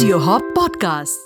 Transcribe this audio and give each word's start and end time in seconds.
Audio 0.00 0.18
Hop 0.18 0.42
Podcasts. 0.56 1.18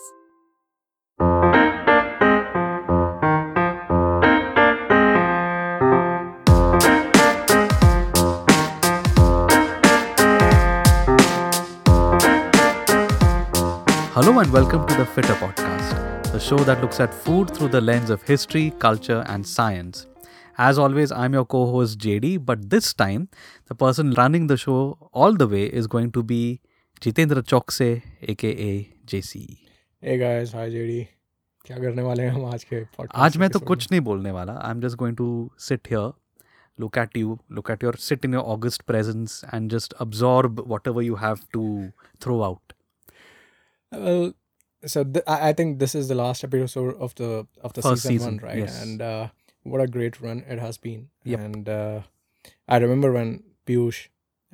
Hello 14.13 14.41
and 14.41 14.53
welcome 14.53 14.85
to 14.89 14.95
the 14.97 15.05
Fittr 15.05 15.37
Podcast, 15.37 16.33
the 16.33 16.41
show 16.41 16.57
that 16.57 16.81
looks 16.81 16.99
at 16.99 17.15
food 17.15 17.55
through 17.55 17.69
the 17.69 17.81
lens 17.81 18.11
of 18.11 18.23
history, 18.23 18.73
culture, 18.81 19.23
and 19.29 19.47
science. 19.47 20.09
As 20.59 20.81
always, 20.81 21.13
I'm 21.13 21.33
your 21.33 21.45
co 21.45 21.67
host 21.71 22.01
JD, 22.01 22.45
but 22.45 22.71
this 22.71 22.93
time, 22.93 23.29
the 23.67 23.77
person 23.77 24.11
running 24.15 24.49
the 24.49 24.57
show 24.57 24.99
all 25.13 25.33
the 25.33 25.47
way 25.47 25.67
is 25.67 25.87
going 25.87 26.11
to 26.11 26.25
be 26.25 26.61
Jitendra 27.01 27.43
Chokse, 27.43 28.03
aka 28.23 28.89
JC. 29.07 29.59
Hey 30.01 30.19
guys, 30.19 30.53
hi 30.53 30.69
JD. 30.71 31.07
क्या 31.67 31.77
करने 31.79 32.03
वाले 32.03 32.23
हैं 32.23 32.31
हम 32.31 32.45
आज 32.45 32.65
के 32.73 32.83
आज 33.25 33.37
मैं 33.39 33.49
तो 33.51 33.59
कुछ 33.71 33.91
नहीं 33.91 34.01
बोलने 34.09 34.31
वाला 34.31 34.53
I 34.63 34.71
am 34.71 34.81
just 34.81 34.97
going 35.03 35.17
to 35.17 35.29
sit 35.69 35.89
here 35.91 36.13
look 36.83 36.97
at 37.01 37.13
you 37.19 37.35
look 37.57 37.69
at 37.73 37.85
your 37.87 37.91
sit 38.05 38.25
in 38.29 38.33
your 38.37 38.41
august 38.53 38.83
presence 38.91 39.35
and 39.57 39.75
just 39.75 39.93
absorb 40.05 40.61
whatever 40.73 41.03
you 41.09 41.19
have 41.25 41.43
to 41.57 41.61
throw 42.25 42.39
out 42.47 42.73
में? 43.93 44.01
Well, 44.07 44.25
so 44.95 45.05
th- 45.17 45.25
I 45.35 45.37
I 45.49 45.53
think 45.61 45.77
this 45.83 45.95
is 46.01 46.09
the 46.13 46.17
last 46.21 46.47
episode 46.49 46.97
of 47.09 47.15
the 47.21 47.29
of 47.69 47.77
the 47.77 47.85
season, 47.87 48.03
season, 48.07 48.33
one, 48.33 48.41
right? 48.49 48.63
yes. 48.63 48.79
And 48.87 49.05
uh, 49.11 49.29
what 49.75 49.85
a 49.85 49.87
great 49.99 50.19
run 50.25 50.43
it 50.57 50.65
has 50.65 50.81
been. 50.89 51.05
Yep. 51.35 51.45
And 51.47 51.71
uh, 51.77 52.01
I 52.77 52.81
remember 52.87 53.13
when 53.19 53.33
Piyush, 53.71 54.01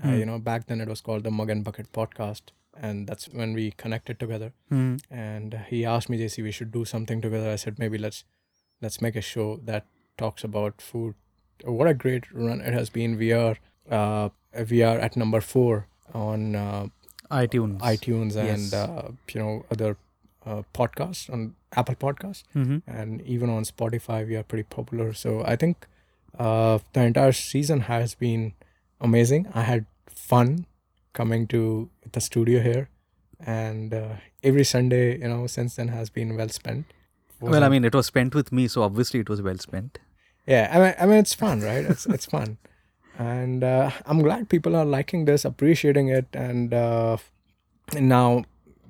uh, 0.02 0.09
Hmm. 0.09 0.18
you 0.18 0.27
know, 0.27 0.38
back 0.38 0.66
then 0.66 0.80
it 0.80 0.88
was 0.88 1.00
called 1.00 1.24
the 1.24 1.30
Mug 1.30 1.50
and 1.50 1.64
Bucket 1.64 1.92
podcast, 1.92 2.52
and 2.88 3.06
that's 3.06 3.27
when 3.28 3.52
we 3.54 3.70
connected 3.72 4.18
together. 4.18 4.52
Hmm. 4.69 4.97
And 5.11 5.55
he 5.69 5.84
asked 5.84 6.08
me, 6.08 6.19
JC, 6.19 6.42
we 6.42 6.50
should 6.52 6.72
do 6.72 6.84
something 6.84 7.20
together. 7.20 7.50
I 7.50 7.56
said 7.56 7.78
maybe 7.78 7.98
let's 7.98 8.25
let's 8.83 9.00
make 9.02 9.16
a 9.16 9.20
show 9.20 9.48
that 9.64 9.86
talks 10.16 10.44
about 10.44 10.80
food. 10.80 11.14
What 11.64 11.88
a 11.88 11.94
great 11.94 12.30
run 12.33 12.60
it 12.62 12.72
has 12.72 12.88
been. 12.91 13.19
We 13.19 13.33
are 13.33 13.56
uh, 13.91 14.30
we 14.70 14.83
are 14.83 14.98
at 14.98 15.16
number 15.16 15.41
four 15.41 15.86
on 16.14 16.55
uh, 16.56 16.86
itunes 17.30 17.78
iTunes 17.80 18.34
Yes. 18.34 18.48
and 18.72 18.75
uh, 18.75 19.03
you 19.34 19.41
know 19.41 19.64
other 19.70 19.97
uh, 20.47 20.62
podcasts 20.75 21.28
on 21.32 21.55
Apple 21.77 21.94
Podcasts 21.94 22.44
Mhm. 22.55 22.82
and 22.86 23.20
even 23.22 23.50
on 23.50 23.64
Spotify 23.64 24.27
we 24.27 24.36
are 24.36 24.42
pretty 24.42 24.64
popular. 24.78 25.12
So 25.12 25.42
I 25.44 25.56
think 25.56 25.86
uh, 26.38 26.78
the 26.94 27.03
entire 27.03 27.32
season 27.32 27.80
has 27.92 28.14
been 28.14 28.53
amazing. 29.00 29.47
I 29.55 29.62
had 29.62 29.86
fun 30.14 30.66
coming 31.12 31.47
to 31.48 31.91
the 32.12 32.20
studio 32.20 32.61
here, 32.61 32.89
and 33.44 33.92
uh, 33.94 34.16
every 34.42 34.64
Sunday 34.64 35.19
you 35.19 35.28
know 35.28 35.47
since 35.47 35.77
then 35.77 35.89
has 35.89 36.11
been 36.11 36.36
well 36.36 36.48
spent. 36.48 36.86
Well, 37.41 37.64
I 37.64 37.70
mean, 37.70 37.84
it 37.86 37.94
was 37.94 38.06
spent 38.06 38.34
with 38.34 38.53
me, 38.53 38.69
so 38.69 38.83
obviously 38.83 39.20
it 39.20 39.28
was 39.31 39.41
well 39.41 39.56
spent. 39.58 39.98
yeah, 40.47 40.69
I 40.72 40.78
mean, 40.78 40.94
I 41.00 41.06
mean 41.06 41.19
it's 41.19 41.34
fun, 41.34 41.61
right? 41.61 41.84
It's 41.84 42.05
it's 42.06 42.27
fun, 42.27 42.58
and 43.19 43.64
uh, 43.64 43.91
I'm 44.06 44.20
glad 44.22 44.48
people 44.48 44.77
are 44.77 44.84
liking 44.84 45.25
this, 45.25 45.44
appreciating 45.44 46.08
it, 46.08 46.27
and, 46.34 46.75
uh, 46.75 47.16
and 47.97 48.08
now 48.08 48.44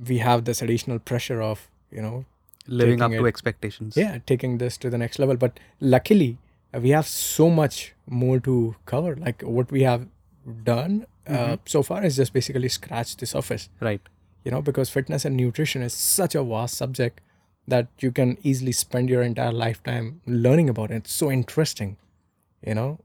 we 0.09 0.19
have 0.19 0.45
this 0.47 0.63
additional 0.63 0.99
pressure 0.99 1.41
of 1.43 1.69
you 1.93 2.03
know 2.03 2.25
Living 2.67 3.01
up 3.03 3.11
Taking 3.11 3.23
to 3.25 3.27
expectations. 3.29 3.97
yeah 3.97 4.19
taking 4.27 4.59
this 4.59 4.77
to 4.79 4.91
the 4.91 4.99
next 4.99 5.19
level 5.19 5.37
but 5.37 5.59
luckily 5.81 6.39
we 6.73 6.91
have 6.91 7.07
so 7.07 7.49
much 7.51 7.95
more 8.07 8.39
to 8.41 8.77
cover 8.87 9.17
like 9.17 9.43
what 9.43 9.73
we 9.73 9.83
have 9.83 10.07
done 10.51 11.07
uh, 11.27 11.57
so 11.65 11.83
far 11.83 12.05
is 12.05 12.17
just 12.17 12.33
basically 12.33 12.69
scratch 12.69 13.17
the 13.17 13.27
surface 13.27 13.69
Right. 13.81 14.01
you 14.45 14.51
know 14.51 14.63
because 14.63 14.91
fitness 14.91 15.25
and 15.25 15.37
nutrition 15.37 15.83
is 15.83 15.95
such 15.95 16.35
a 16.35 16.43
vast 16.43 16.77
subject 16.77 17.21
that 17.69 17.89
you 18.01 18.11
can 18.11 18.37
easily 18.43 18.73
spend 18.73 19.09
your 19.09 19.23
entire 19.23 19.53
lifetime 19.53 20.21
learning 20.27 20.69
about 20.69 20.91
it 20.91 20.97
it's 20.97 21.13
so 21.13 21.31
interesting 21.31 21.97
you 22.67 22.75
know 22.75 22.99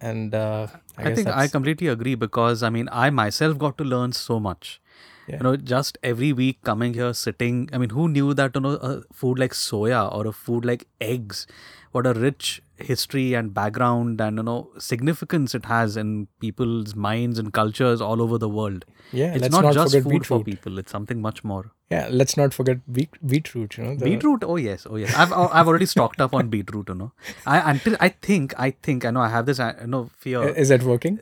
and 0.00 0.34
uh, 0.34 0.66
I, 0.96 1.10
I, 1.10 1.14
think 1.14 1.28
I 1.28 1.46
completely 1.46 1.88
agree 1.88 2.14
because 2.14 2.62
I 2.62 2.70
mean, 2.70 2.88
I 2.90 3.10
myself 3.10 3.58
got 3.58 3.76
to 3.78 3.84
learn 3.84 4.12
so 4.12 4.40
much. 4.40 4.80
Yeah. 5.26 5.36
You 5.36 5.42
know, 5.44 5.56
just 5.56 5.98
every 6.02 6.32
week 6.32 6.62
coming 6.64 6.94
here, 6.94 7.12
sitting. 7.12 7.68
I 7.72 7.78
mean, 7.78 7.90
who 7.90 8.08
knew 8.08 8.34
that 8.34 8.52
you 8.54 8.60
know 8.60 8.70
a 8.90 9.02
food 9.12 9.38
like 9.38 9.52
soya 9.52 10.12
or 10.12 10.26
a 10.26 10.32
food 10.32 10.64
like 10.64 10.88
eggs, 11.00 11.46
what 11.92 12.06
a 12.06 12.12
rich 12.12 12.62
history 12.76 13.34
and 13.34 13.52
background 13.52 14.20
and 14.20 14.38
you 14.38 14.42
know 14.42 14.70
significance 14.78 15.54
it 15.54 15.64
has 15.66 15.96
in 15.96 16.28
people's 16.40 16.94
minds 16.94 17.38
and 17.38 17.52
cultures 17.52 18.00
all 18.00 18.22
over 18.22 18.38
the 18.38 18.48
world. 18.48 18.84
yeah 19.12 19.32
it's 19.32 19.42
let's 19.42 19.54
not, 19.54 19.64
not, 19.64 19.74
just 19.74 19.94
food 19.94 20.04
beetroot 20.04 20.26
for 20.26 20.44
people; 20.44 20.78
it's 20.78 20.92
something 20.92 21.20
much 21.20 21.42
more. 21.44 21.70
yeah 21.90 22.08
let's 22.10 22.36
not 22.36 22.54
forget 22.54 22.78
beet- 22.98 23.20
beetroot 23.26 23.76
you 23.76 23.84
know 23.84 23.94
the, 23.94 24.04
beetroot 24.04 24.44
oh 24.44 24.56
yes 24.56 24.86
oh 24.88 24.96
yes 24.96 25.14
i've 25.14 25.32
i've 25.32 25.68
already 25.72 25.86
stocked 25.92 26.20
up 26.26 26.34
on 26.40 26.48
beetroot 26.48 26.88
you 26.88 26.94
know 26.94 27.12
i 27.54 27.58
until 27.70 27.96
i 28.00 28.08
think 28.28 28.54
i 28.66 28.70
think 28.88 29.04
i 29.04 29.10
know 29.10 29.20
i 29.20 29.28
have 29.28 29.46
this 29.46 29.60
uh, 29.60 29.72
no 29.86 30.02
fear 30.26 30.48
is 30.64 30.68
that 30.74 30.84
working 30.90 31.18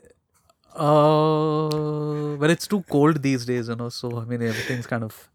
uh 0.78 2.36
well 2.40 2.50
it's 2.50 2.66
too 2.66 2.82
cold 2.94 3.22
these 3.22 3.44
days 3.44 3.68
you 3.68 3.76
know 3.76 3.88
so 3.88 4.20
i 4.20 4.24
mean 4.24 4.42
everything's 4.42 4.86
kind 4.86 5.04
of 5.04 5.28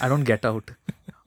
i 0.00 0.08
don't 0.08 0.24
get 0.24 0.44
out 0.44 0.70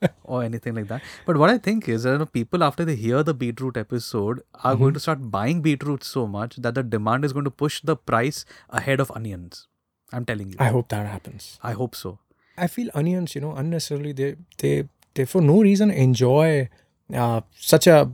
or 0.24 0.42
anything 0.42 0.74
like 0.74 0.88
that. 0.88 1.02
But 1.26 1.36
what 1.36 1.50
i 1.50 1.58
think 1.58 1.88
is 1.88 2.02
that 2.02 2.12
you 2.12 2.18
know, 2.18 2.26
people 2.26 2.62
after 2.62 2.84
they 2.84 2.96
hear 2.96 3.22
the 3.22 3.34
beetroot 3.34 3.76
episode 3.76 4.42
are 4.62 4.76
going 4.76 4.94
to 4.94 5.00
start 5.00 5.30
buying 5.30 5.62
beetroot 5.62 6.04
so 6.04 6.26
much 6.26 6.56
that 6.56 6.74
the 6.74 6.82
demand 6.82 7.24
is 7.24 7.32
going 7.32 7.44
to 7.44 7.50
push 7.50 7.80
the 7.82 7.96
price 7.96 8.44
ahead 8.70 9.00
of 9.00 9.10
onions. 9.12 9.66
I'm 10.12 10.24
telling 10.24 10.50
you. 10.50 10.56
I 10.58 10.68
hope 10.68 10.88
that 10.88 11.06
happens. 11.06 11.58
I 11.62 11.72
hope 11.72 11.94
so. 11.94 12.18
I 12.56 12.66
feel 12.66 12.90
onions, 12.94 13.34
you 13.34 13.40
know, 13.40 13.52
unnecessarily 13.52 14.12
they 14.12 14.36
they 14.58 14.88
they 15.14 15.24
for 15.24 15.40
no 15.40 15.60
reason 15.60 15.90
enjoy 15.90 16.68
uh, 17.12 17.40
such 17.58 17.86
a 17.86 18.10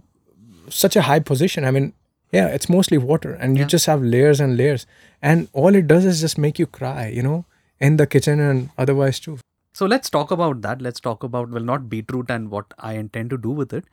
such 0.69 0.97
a 0.97 1.03
high 1.03 1.21
position. 1.21 1.65
I 1.65 1.71
mean, 1.71 1.93
yeah, 2.33 2.47
it's 2.49 2.69
mostly 2.69 2.99
water, 2.99 3.33
and 3.35 3.57
you 3.57 3.63
Yeah. 3.65 3.69
just 3.69 3.87
have 3.87 4.03
layers 4.03 4.41
and 4.41 4.57
layers, 4.57 4.87
and 5.23 5.49
all 5.53 5.75
it 5.75 5.87
does 5.87 6.05
is 6.05 6.21
just 6.21 6.39
make 6.39 6.59
you 6.59 6.67
cry, 6.67 7.07
you 7.09 7.23
know, 7.23 7.45
in 7.81 7.97
the 7.97 8.07
kitchen 8.07 8.41
and 8.41 8.71
otherwise 8.79 9.21
too. 9.21 9.39
So 9.75 9.87
let's 9.87 10.11
talk 10.11 10.31
about 10.31 10.63
that. 10.63 10.83
Let's 10.83 11.01
talk 11.01 11.23
about, 11.23 11.51
well, 11.51 11.63
not 11.63 11.89
beetroot 11.89 12.31
and 12.31 12.51
what 12.51 12.73
I 12.79 12.95
intend 12.95 13.31
to 13.31 13.39
do 13.39 13.51
with 13.51 13.73
it, 13.73 13.85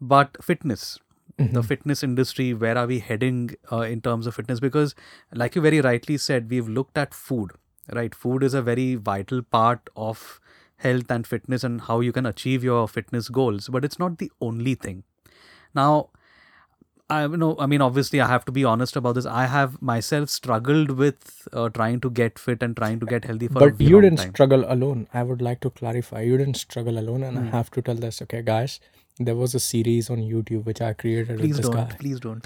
but 0.00 0.42
fitness. 0.42 0.98
The 1.38 1.62
fitness 1.62 2.02
industry, 2.02 2.54
where 2.54 2.78
are 2.78 2.86
we 2.86 2.98
heading 2.98 3.50
uh, 3.70 3.80
in 3.80 4.00
terms 4.00 4.26
of 4.26 4.34
fitness? 4.34 4.58
Because, 4.58 4.94
like 5.34 5.54
you 5.54 5.60
very 5.60 5.80
rightly 5.82 6.16
said, 6.16 6.48
we've 6.50 6.68
looked 6.68 6.96
at 6.96 7.12
food, 7.12 7.52
right? 7.92 8.14
Food 8.14 8.42
is 8.42 8.54
a 8.54 8.62
very 8.62 8.94
vital 8.94 9.42
part 9.42 9.90
of 9.94 10.40
health 10.78 11.10
and 11.10 11.26
fitness 11.26 11.62
and 11.62 11.82
how 11.82 12.00
you 12.00 12.10
can 12.10 12.24
achieve 12.24 12.64
your 12.64 12.88
fitness 12.88 13.28
goals, 13.28 13.68
but 13.68 13.84
it's 13.84 13.98
not 13.98 14.16
the 14.18 14.32
only 14.40 14.74
thing. 14.74 15.04
Now, 15.74 16.08
I 17.08 17.26
know, 17.28 17.54
I 17.60 17.66
mean, 17.66 17.80
obviously, 17.80 18.20
I 18.20 18.26
have 18.26 18.44
to 18.46 18.52
be 18.52 18.64
honest 18.64 18.96
about 18.96 19.14
this. 19.14 19.26
I 19.26 19.46
have 19.46 19.80
myself 19.80 20.28
struggled 20.28 20.90
with 20.90 21.46
uh, 21.52 21.68
trying 21.68 22.00
to 22.00 22.10
get 22.10 22.36
fit 22.36 22.64
and 22.64 22.76
trying 22.76 22.98
to 22.98 23.06
get 23.06 23.24
healthy 23.24 23.46
for 23.46 23.58
a 23.68 23.70
but 23.70 23.80
you 23.80 24.00
didn't 24.00 24.18
time. 24.18 24.30
struggle 24.30 24.64
alone. 24.66 25.06
I 25.14 25.22
would 25.22 25.40
like 25.40 25.60
to 25.60 25.70
clarify. 25.70 26.22
You 26.22 26.36
didn't 26.36 26.56
struggle 26.56 26.98
alone, 26.98 27.22
and 27.22 27.38
Hmm. 27.38 27.44
I 27.46 27.50
have 27.50 27.70
to 27.72 27.82
tell 27.82 27.94
this. 27.94 28.20
Okay, 28.22 28.42
guys, 28.42 28.80
there 29.20 29.36
was 29.36 29.54
a 29.54 29.60
series 29.60 30.10
on 30.10 30.18
YouTube 30.18 30.64
which 30.64 30.80
I 30.80 30.94
created 30.94 31.38
Please 31.38 31.48
with 31.48 31.56
this 31.58 31.68
don't. 31.68 31.88
guy. 31.88 31.96
Please 31.96 32.18
don't. 32.18 32.44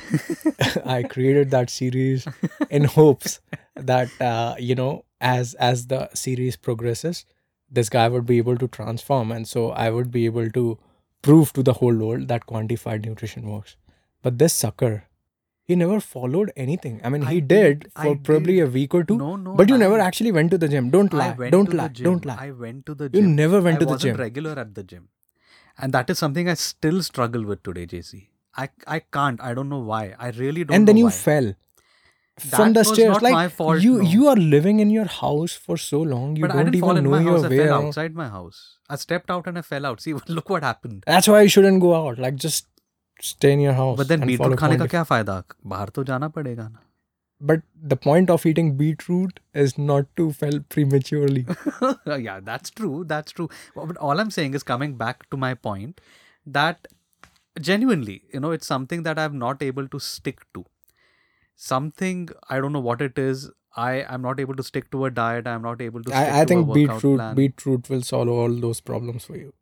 I 0.84 1.04
created 1.04 1.50
that 1.52 1.70
series 1.70 2.28
in 2.68 2.84
hopes 2.98 3.40
that 3.76 4.10
uh, 4.20 4.56
you 4.58 4.74
know, 4.74 5.04
as 5.22 5.54
as 5.54 5.86
the 5.86 6.10
series 6.12 6.56
progresses, 6.56 7.24
this 7.70 7.88
guy 7.88 8.08
would 8.08 8.26
be 8.26 8.36
able 8.36 8.58
to 8.58 8.68
transform, 8.68 9.32
and 9.32 9.48
so 9.48 9.70
I 9.70 9.88
would 9.90 10.10
be 10.10 10.26
able 10.26 10.50
to 10.50 10.78
prove 11.22 11.52
to 11.54 11.62
the 11.62 11.74
whole 11.74 11.94
world 11.96 12.28
that 12.28 12.46
quantified 12.46 13.04
nutrition 13.06 13.46
works. 13.48 13.76
But 14.22 14.38
this 14.38 14.52
sucker, 14.52 15.04
he 15.64 15.76
never 15.76 16.00
followed 16.00 16.52
anything. 16.56 17.00
I 17.04 17.08
mean, 17.08 17.22
I 17.24 17.32
he 17.34 17.40
did, 17.40 17.80
did, 17.80 17.92
I 17.96 18.04
for 18.04 18.16
probably 18.16 18.56
did. 18.56 18.68
a 18.68 18.70
week 18.70 18.94
or 18.94 19.02
two. 19.04 19.16
No, 19.18 19.36
no, 19.36 19.54
but 19.54 19.68
you 19.68 19.76
I- 19.76 19.78
never 19.78 19.98
actually 19.98 20.32
went 20.32 20.50
to 20.50 20.58
the 20.58 20.68
gym. 20.68 20.90
Don't 20.90 21.14
I 21.14 21.34
lie. 21.36 21.50
Don't 21.50 21.70
to 21.70 21.76
lie. 21.76 21.88
the 21.88 21.94
gym. 21.94 22.04
Don't 22.04 22.24
lie. 22.24 22.36
I 22.40 22.50
went 22.50 22.84
to 22.86 22.94
the 22.94 23.08
gym. 23.08 23.22
You 23.24 23.30
never 23.30 23.60
went 23.60 23.76
I 23.76 23.80
to 23.80 23.84
the 23.86 23.90
wasn't 23.92 24.16
gym. 24.16 24.20
regular 24.26 24.58
at 24.58 24.74
the 24.74 24.82
gym, 24.82 25.08
and 25.78 25.92
that 25.94 26.10
is 26.10 26.18
something 26.18 26.48
I 26.48 26.54
still 26.54 27.02
struggle 27.02 27.44
with 27.44 27.62
today, 27.62 27.86
JC. 27.86 28.26
I 28.56 28.68
I 28.86 29.00
can't. 29.00 29.40
I 29.40 29.54
don't 29.54 29.68
know 29.68 29.78
why. 29.94 30.14
I 30.18 30.30
really 30.30 30.64
don't. 30.64 30.74
and 30.76 30.88
then 30.88 30.96
you 30.96 31.04
why. 31.06 31.12
fell 31.12 31.52
from 32.36 32.72
That 32.72 32.80
the 32.80 32.84
stairs. 32.94 33.08
not 33.12 33.22
like 33.22 33.32
my 33.32 33.48
fault, 33.48 33.82
you, 33.82 33.96
no. 34.02 34.08
you 34.10 34.26
are 34.28 34.36
living 34.36 34.80
in 34.80 34.88
your 34.90 35.04
house 35.04 35.52
for 35.52 35.76
so 35.76 36.00
long. 36.00 36.36
You 36.36 36.42
but 36.46 36.52
I 36.56 36.62
don't 36.62 36.74
even 36.74 36.96
in 36.96 37.04
know 37.04 37.10
my 37.10 37.20
your 37.20 37.32
house. 37.36 37.44
I 37.44 37.48
way 37.48 37.58
fell 37.58 37.74
outside 37.86 38.14
my 38.14 38.28
house. 38.28 38.60
I 38.88 38.96
stepped 38.96 39.30
out 39.30 39.46
and 39.46 39.58
I 39.58 39.62
fell 39.62 39.84
out. 39.86 40.00
See, 40.06 40.14
look 40.38 40.48
what 40.50 40.62
happened. 40.62 41.04
That's 41.06 41.28
why 41.28 41.42
you 41.42 41.48
shouldn't 41.48 41.80
go 41.80 41.94
out. 41.94 42.18
Like 42.18 42.36
just 42.36 42.66
stay 43.22 43.52
in 43.52 43.60
your 43.60 43.72
house 43.72 43.96
but 43.96 44.08
then 44.08 44.26
beetroot 44.30 44.58
khane 44.62 44.78
ka 44.82 44.88
kya 44.94 45.02
fayda 45.10 45.36
bahar 45.74 45.88
to 45.98 46.04
jana 46.04 46.30
but 47.50 47.62
the 47.92 47.96
point 47.96 48.30
of 48.30 48.44
eating 48.44 48.72
beetroot 48.78 49.40
is 49.64 49.76
not 49.90 50.08
to 50.16 50.30
fell 50.40 50.58
prematurely 50.74 51.44
yeah 52.24 52.40
that's 52.48 52.70
true 52.80 53.04
that's 53.12 53.32
true 53.38 53.48
but 53.76 54.02
all 54.08 54.24
i'm 54.24 54.32
saying 54.38 54.58
is 54.60 54.66
coming 54.72 54.96
back 55.04 55.28
to 55.30 55.36
my 55.36 55.52
point 55.68 56.02
that 56.58 56.90
genuinely 57.70 58.18
you 58.34 58.40
know 58.40 58.50
it's 58.58 58.66
something 58.66 59.06
that 59.06 59.18
i'm 59.18 59.38
not 59.38 59.62
able 59.62 59.88
to 59.94 60.02
stick 60.08 60.44
to 60.58 60.64
something 61.70 62.28
i 62.48 62.60
don't 62.60 62.78
know 62.78 62.86
what 62.90 63.08
it 63.08 63.18
is 63.18 63.50
I 63.76 64.04
am 64.08 64.22
not 64.22 64.40
able 64.40 64.56
to 64.56 64.62
stick 64.62 64.90
to 64.90 65.04
a 65.04 65.10
diet. 65.10 65.46
I 65.46 65.52
am 65.52 65.62
not 65.62 65.80
able 65.80 66.02
to. 66.02 66.14
I, 66.14 66.44
think 66.44 66.72
beetroot 66.74 67.18
plan. 67.18 67.36
beetroot 67.36 67.88
will 67.88 68.02
solve 68.02 68.28
all 68.28 68.48
those 68.48 68.80
problems 68.80 69.24
for 69.24 69.36
you. 69.36 69.52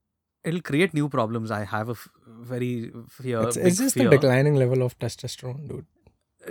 It'll 0.45 0.61
create 0.63 0.95
new 0.95 1.09
problems. 1.09 1.51
I 1.51 1.65
have 1.65 1.89
a 1.89 1.93
f- 1.93 2.09
very 2.27 2.91
fear. 3.11 3.43
it's, 3.43 3.57
it's 3.57 3.79
just 3.79 3.95
fear. 3.95 4.05
the 4.05 4.17
declining 4.17 4.55
level 4.55 4.83
of 4.83 4.99
testosterone, 4.99 5.69
dude. 5.69 5.87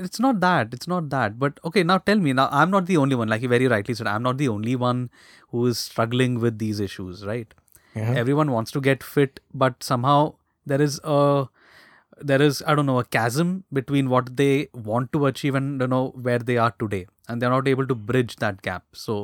it's 0.05 0.19
not 0.23 0.39
that 0.41 0.73
it's 0.77 0.87
not 0.91 1.05
that 1.11 1.37
but 1.43 1.59
okay 1.67 1.81
now 1.91 1.95
tell 2.09 2.19
me 2.25 2.33
now 2.39 2.43
i'm 2.57 2.69
not 2.73 2.85
the 2.89 2.97
only 3.03 3.15
one 3.19 3.29
like 3.33 3.41
you 3.45 3.49
very 3.53 3.67
rightly 3.73 3.93
said 3.99 4.09
i'm 4.13 4.21
not 4.25 4.37
the 4.41 4.49
only 4.55 4.75
one 4.81 4.99
who 5.53 5.61
is 5.69 5.79
struggling 5.83 6.35
with 6.43 6.59
these 6.63 6.81
issues 6.87 7.23
right 7.29 7.55
Yeah. 7.99 8.11
everyone 8.23 8.51
wants 8.55 8.75
to 8.75 8.81
get 8.87 9.05
fit 9.13 9.39
but 9.63 9.87
somehow 9.87 10.17
there 10.73 10.83
is 10.87 10.99
a 11.15 11.47
there 12.31 12.41
is 12.49 12.61
i 12.67 12.75
don't 12.79 12.89
know 12.91 12.99
a 12.99 13.05
chasm 13.17 13.55
between 13.79 14.11
what 14.15 14.29
they 14.43 14.51
want 14.91 15.11
to 15.17 15.25
achieve 15.31 15.55
and 15.61 15.81
you 15.85 15.89
know 15.95 16.03
where 16.29 16.39
they 16.51 16.57
are 16.67 16.71
today 16.85 17.01
and 17.27 17.41
they're 17.41 17.55
not 17.57 17.71
able 17.75 17.89
to 17.93 17.99
bridge 18.11 18.35
that 18.45 18.61
gap 18.69 18.85
so 19.07 19.17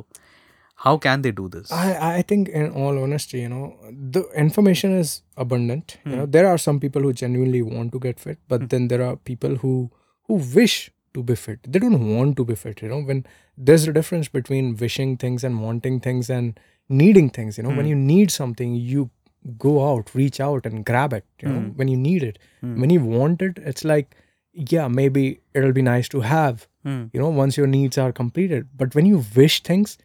how 0.76 0.98
can 0.98 1.22
they 1.22 1.32
do 1.32 1.48
this 1.48 1.72
I, 1.72 2.18
I 2.18 2.22
think 2.22 2.50
in 2.50 2.72
all 2.72 3.02
honesty, 3.02 3.40
you 3.40 3.50
know, 3.50 3.78
the 3.92 4.24
information 4.36 4.92
is 4.98 5.22
abundant. 5.38 5.98
You 6.06 6.16
know, 6.16 6.26
hmm. 6.26 6.32
there 6.32 6.48
are 6.48 6.58
some 6.58 6.80
people 6.80 7.02
who 7.02 7.14
genuinely 7.14 7.62
want 7.62 7.92
to 7.94 8.00
get 8.00 8.20
fit, 8.20 8.40
but 8.48 8.62
hmm. 8.62 8.68
then 8.68 8.88
there 8.88 9.02
are 9.02 9.16
people 9.16 9.56
who 9.58 9.92
who 10.28 10.36
wish 10.56 10.92
to 11.14 11.24
be 11.24 11.36
fit. 11.36 11.60
They 11.68 11.80
don't 11.80 12.18
want 12.18 12.38
to 12.38 12.46
be 12.46 12.56
fit, 12.56 12.82
you 12.82 12.90
know. 12.90 13.02
When 13.02 13.26
there's 13.58 13.88
a 13.88 13.94
difference 13.94 14.28
between 14.28 14.76
wishing 14.78 15.18
things 15.18 15.44
and 15.44 15.62
wanting 15.62 16.00
things 16.00 16.30
and 16.30 16.60
needing 16.90 17.30
things, 17.30 17.58
you 17.58 17.64
know. 17.64 17.70
When 17.70 17.86
hmm. 17.86 17.88
you 17.88 17.96
need 17.96 18.32
something, 18.32 18.76
you 18.76 19.10
go 19.58 19.90
out, 19.90 20.14
reach 20.16 20.40
out 20.40 20.66
and 20.66 20.86
grab 20.86 21.14
it, 21.14 21.26
you 21.42 21.50
know, 21.50 21.60
when 21.76 21.88
you 21.90 21.98
need 21.98 22.24
it. 22.24 22.40
When 22.62 22.90
you 22.90 23.02
want 23.04 23.42
it, 23.42 23.58
it's 23.58 23.84
like, 23.84 24.16
yeah, 24.54 24.88
maybe 24.88 25.42
it'll 25.54 25.74
be 25.74 25.82
nice 25.82 26.08
to 26.10 26.22
have, 26.22 26.68
Hmm. 26.84 27.06
you 27.14 27.20
know, 27.20 27.30
once 27.30 27.58
your 27.58 27.68
needs 27.68 27.98
are 27.98 28.12
completed. 28.12 28.68
But 28.76 28.96
when 28.96 29.06
you 29.06 29.24
wish 29.36 29.62
things, 29.64 29.98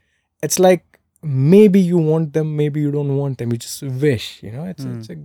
it's 0.43 0.59
like 0.59 0.85
maybe 1.23 1.81
you 1.81 1.99
want 1.99 2.33
them, 2.33 2.57
maybe 2.57 2.81
you 2.81 2.91
don't 2.91 3.17
want 3.17 3.39
them. 3.39 3.53
You 3.53 3.59
just 3.59 3.83
wish, 3.83 4.43
you 4.43 4.53
know. 4.53 4.65
It's 4.65 4.85
it's 4.85 5.11
a, 5.11 5.17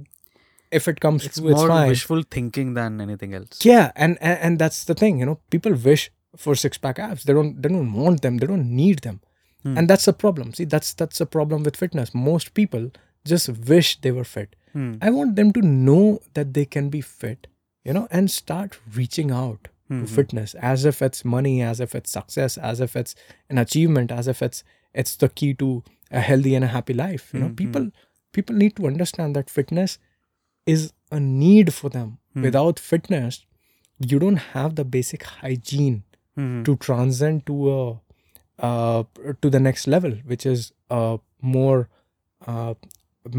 if 0.72 0.88
it 0.88 1.00
comes 1.00 1.26
it's 1.26 1.38
true, 1.40 1.50
it's 1.50 1.60
more 1.60 1.68
fine. 1.68 1.88
wishful 1.90 2.24
thinking 2.30 2.74
than 2.74 3.00
anything 3.00 3.34
else 3.36 3.60
Yeah, 3.64 3.92
and, 3.96 4.18
and 4.22 4.40
and 4.40 4.60
that's 4.60 4.86
the 4.86 4.96
thing, 4.96 5.20
you 5.20 5.26
know. 5.26 5.40
People 5.50 5.74
wish 5.74 6.12
for 6.36 6.56
six 6.56 6.78
pack 6.80 6.98
abs. 7.00 7.24
They 7.26 7.34
don't 7.34 7.62
they 7.62 7.70
don't 7.70 7.94
want 7.94 8.22
them. 8.22 8.38
They 8.38 8.48
don't 8.48 8.70
need 8.76 9.00
them, 9.00 9.22
Hmm. 9.64 9.78
and 9.78 9.88
that's 9.90 10.06
the 10.06 10.14
problem. 10.14 10.54
See, 10.54 10.66
that's 10.66 10.94
that's 10.94 11.20
the 11.20 11.26
problem 11.28 11.64
with 11.64 11.78
fitness. 11.78 12.14
Most 12.14 12.54
people 12.54 12.90
just 13.26 13.48
wish 13.50 14.02
they 14.02 14.12
were 14.12 14.24
fit. 14.26 14.56
Hmm. 14.74 14.94
I 15.02 15.10
want 15.12 15.36
them 15.36 15.54
to 15.54 15.62
know 15.62 16.20
that 16.34 16.54
they 16.56 16.66
can 16.66 16.90
be 16.90 17.02
fit, 17.02 17.48
you 17.86 17.94
know, 17.94 18.08
and 18.12 18.30
start 18.32 18.80
reaching 18.96 19.30
out 19.32 19.68
Hmm. 19.90 20.02
to 20.02 20.08
fitness 20.08 20.56
as 20.56 20.86
if 20.86 21.02
it's 21.02 21.24
money, 21.26 21.62
as 21.62 21.80
if 21.80 21.94
it's 21.94 22.10
success, 22.12 22.58
as 22.58 22.80
if 22.80 22.96
it's 22.96 23.16
an 23.50 23.58
achievement, 23.58 24.12
as 24.12 24.28
if 24.28 24.42
it's 24.42 24.64
it's 24.94 25.16
the 25.18 25.30
key 25.30 25.54
to 25.56 25.84
a 26.12 26.20
healthy 26.20 26.56
and 26.56 26.64
a 26.66 26.68
happy 26.68 26.94
life. 26.94 27.30
You 27.34 27.40
know, 27.42 27.48
Hmm, 27.48 27.56
people 27.64 27.92
people 28.40 28.56
need 28.56 28.76
to 28.78 28.88
understand 28.88 29.36
that 29.36 29.50
fitness 29.50 29.98
is 30.66 30.92
a 31.12 31.20
need 31.20 31.74
for 31.74 31.90
them. 31.90 32.18
Hmm. 32.34 32.42
Without 32.44 32.80
fitness, 32.80 33.46
you 34.00 34.20
don't 34.20 34.38
have 34.54 34.76
the 34.76 34.86
basic 34.98 35.24
hygiene 35.42 36.04
Mhm. 36.38 36.64
to 36.66 36.76
transcend 36.88 37.46
to 37.48 37.58
a 37.74 37.82
uh, 38.68 39.04
to 39.42 39.50
the 39.50 39.60
next 39.60 39.88
level, 39.88 40.12
which 40.32 40.46
is 40.46 40.72
uh, 40.90 41.18
more 41.42 41.90
uh, 42.48 42.74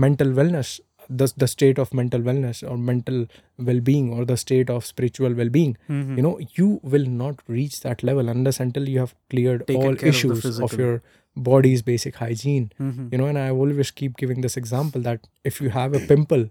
mental 0.07 0.29
wellness, 0.39 0.81
the 1.23 1.27
the 1.43 1.47
state 1.55 1.79
of 1.85 1.93
mental 2.01 2.21
wellness 2.29 2.63
or 2.69 2.77
mental 2.91 3.27
well-being 3.71 4.13
or 4.19 4.25
the 4.31 4.37
state 4.43 4.71
of 4.77 4.87
spiritual 4.91 5.35
well-being. 5.41 5.77
Mhm. 5.89 6.17
You 6.19 6.23
know, 6.27 6.33
you 6.61 6.69
will 6.95 7.07
not 7.25 7.43
reach 7.59 7.81
that 7.87 8.03
level 8.11 8.29
unless 8.35 8.61
until 8.67 8.89
you 8.95 8.99
have 9.05 9.15
cleared 9.35 9.67
Taken 9.67 9.83
all 9.83 9.95
care 10.05 10.09
of 10.11 10.15
issues 10.15 10.45
of, 10.69 10.73
your 10.85 10.95
body's 11.37 11.83
basic 11.83 12.17
hygiene. 12.17 12.71
Mhm. 12.81 13.11
You 13.13 13.19
know, 13.19 13.27
and 13.27 13.39
I 13.39 13.51
always 13.51 13.91
keep 13.91 14.17
giving 14.17 14.41
this 14.41 14.57
example 14.57 15.01
that 15.03 15.27
if 15.45 15.61
you 15.61 15.71
have 15.71 15.95
a 15.95 16.01
pimple 16.01 16.45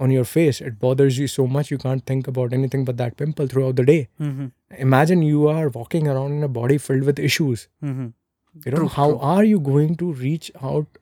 on 0.00 0.10
your 0.10 0.24
face, 0.24 0.60
it 0.60 0.78
bothers 0.80 1.18
you 1.18 1.26
so 1.28 1.46
much 1.46 1.70
you 1.70 1.78
can't 1.78 2.04
think 2.04 2.26
about 2.26 2.52
anything 2.52 2.84
but 2.84 2.96
that 2.96 3.16
pimple 3.16 3.46
throughout 3.46 3.76
the 3.76 3.84
day. 3.84 4.08
Mhm. 4.20 4.50
Imagine 4.78 5.22
you 5.22 5.46
are 5.46 5.68
walking 5.68 6.08
around 6.08 6.32
in 6.32 6.42
a 6.42 6.48
body 6.48 6.78
filled 6.78 7.04
with 7.04 7.18
issues. 7.30 7.68
Mhm. 7.82 8.12
You 8.64 8.70
know, 8.72 8.78
True, 8.78 8.88
how 8.88 9.08
true. 9.10 9.18
are 9.18 9.44
you 9.44 9.60
going 9.60 9.94
to 10.02 10.12
reach 10.12 10.50
out 10.62 10.98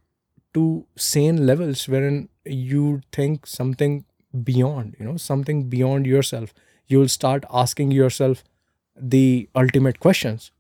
to 0.54 0.64
sane 0.96 1.46
levels 1.46 1.88
wherein 1.88 2.28
you 2.44 3.00
think 3.12 3.46
something 3.46 4.04
beyond, 4.44 4.96
you 4.98 5.06
know, 5.06 5.16
something 5.16 5.68
beyond 5.74 6.06
yourself? 6.06 6.52
You'll 6.86 7.08
start 7.08 7.44
asking 7.50 7.92
yourself 7.92 8.44
the 9.16 9.48
ultimate 9.54 10.00
questions, 10.00 10.50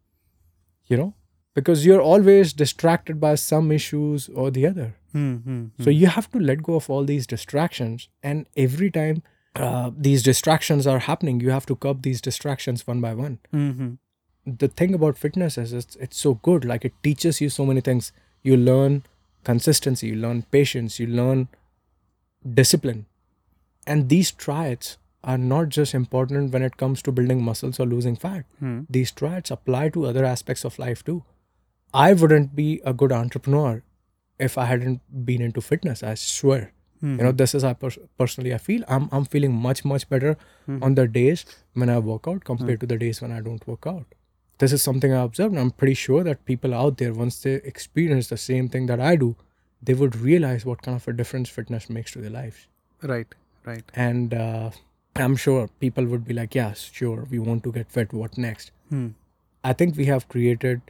you 0.88 0.96
know, 0.96 1.12
because 1.54 1.84
you're 1.86 2.00
always 2.00 2.52
distracted 2.52 3.20
by 3.20 3.34
some 3.34 3.70
issues 3.72 4.28
or 4.30 4.50
the 4.50 4.66
other. 4.66 4.94
Mhm. 5.14 5.70
So 5.80 5.90
you 5.90 6.06
have 6.06 6.30
to 6.32 6.38
let 6.38 6.62
go 6.62 6.74
of 6.76 6.88
all 6.88 7.04
these 7.04 7.26
distractions, 7.26 8.08
and 8.22 8.46
every 8.56 8.90
time 8.90 9.22
uh, 9.54 9.90
these 9.94 10.22
distractions 10.22 10.86
are 10.86 11.00
happening, 11.00 11.38
you 11.40 11.50
have 11.50 11.66
to 11.66 11.76
curb 11.76 12.00
these 12.02 12.22
distractions 12.22 12.86
one 12.86 13.02
by 13.02 13.12
one. 13.14 13.38
Mhm. 13.52 13.98
The 14.46 14.68
thing 14.68 14.94
about 14.94 15.18
fitness 15.18 15.58
is 15.58 15.74
it's, 15.74 15.96
it's 15.96 16.16
so 16.16 16.34
good. 16.34 16.64
Like 16.64 16.86
it 16.86 16.94
teaches 17.02 17.40
you 17.42 17.50
so 17.50 17.66
many 17.66 17.82
things. 17.82 18.12
You 18.42 18.56
learn 18.56 19.02
consistency, 19.44 20.06
you 20.08 20.16
learn 20.16 20.42
patience, 20.50 20.98
you 20.98 21.06
learn 21.06 21.48
discipline, 22.54 23.04
and 23.86 24.08
these 24.08 24.30
triads 24.30 24.96
are 25.22 25.38
not 25.38 25.68
just 25.68 25.94
important 25.94 26.52
when 26.52 26.62
it 26.62 26.76
comes 26.76 27.02
to 27.02 27.12
building 27.12 27.44
muscles 27.44 27.78
or 27.78 27.86
losing 27.86 28.16
fat. 28.16 28.44
Hmm. 28.58 28.80
These 28.90 29.12
triads 29.12 29.50
apply 29.50 29.90
to 29.90 30.06
other 30.06 30.24
aspects 30.24 30.64
of 30.64 30.78
life 30.78 31.04
too. 31.04 31.24
I 31.94 32.12
wouldn't 32.12 32.54
be 32.56 32.80
a 32.84 32.92
good 32.92 33.12
entrepreneur 33.12 33.82
if 34.38 34.56
I 34.58 34.64
hadn't 34.66 35.00
been 35.26 35.42
into 35.42 35.60
fitness. 35.60 36.02
I 36.02 36.14
swear. 36.14 36.72
Hmm. 37.00 37.16
You 37.18 37.24
know, 37.24 37.32
this 37.32 37.54
is 37.54 37.62
how 37.64 37.74
pers- 37.74 37.98
personally 38.18 38.54
I 38.54 38.58
feel. 38.58 38.82
I'm 38.88 39.08
I'm 39.12 39.24
feeling 39.24 39.52
much 39.54 39.84
much 39.84 40.08
better 40.08 40.36
Hmm. 40.66 40.82
on 40.82 40.94
the 40.94 41.06
days 41.08 41.44
when 41.74 41.90
I 41.90 41.98
work 41.98 42.28
out 42.28 42.44
compared 42.44 42.80
to 42.80 42.86
the 42.86 42.98
days 42.98 43.20
when 43.20 43.32
I 43.32 43.40
don't 43.40 43.66
work 43.66 43.86
out. 43.86 44.06
This 44.58 44.72
is 44.72 44.82
something 44.82 45.12
I 45.12 45.22
observed. 45.22 45.52
And 45.54 45.60
I'm 45.60 45.70
pretty 45.82 45.94
sure 45.94 46.22
that 46.28 46.44
people 46.44 46.72
out 46.80 46.98
there, 46.98 47.12
once 47.12 47.40
they 47.42 47.54
experience 47.72 48.28
the 48.28 48.36
same 48.36 48.68
thing 48.68 48.86
that 48.86 49.00
I 49.00 49.16
do, 49.16 49.34
they 49.82 49.94
would 49.94 50.14
realize 50.16 50.64
what 50.64 50.82
kind 50.82 50.96
of 50.96 51.08
a 51.08 51.12
difference 51.12 51.48
fitness 51.48 51.90
makes 51.90 52.12
to 52.12 52.20
their 52.20 52.30
lives. 52.30 52.66
Right. 53.02 53.34
Right. 53.64 53.82
And 53.94 54.32
uh, 54.34 54.70
I'm 55.16 55.34
sure 55.36 55.68
people 55.80 56.06
would 56.06 56.24
be 56.24 56.34
like, 56.34 56.54
"Yes, 56.54 56.88
sure, 57.00 57.26
we 57.30 57.38
want 57.50 57.64
to 57.64 57.72
get 57.72 57.90
fit. 57.98 58.12
What 58.22 58.38
next?" 58.38 58.70
Hmm. 58.90 59.08
I 59.64 59.72
think 59.72 59.96
we 59.96 60.06
have 60.12 60.28
created 60.28 60.80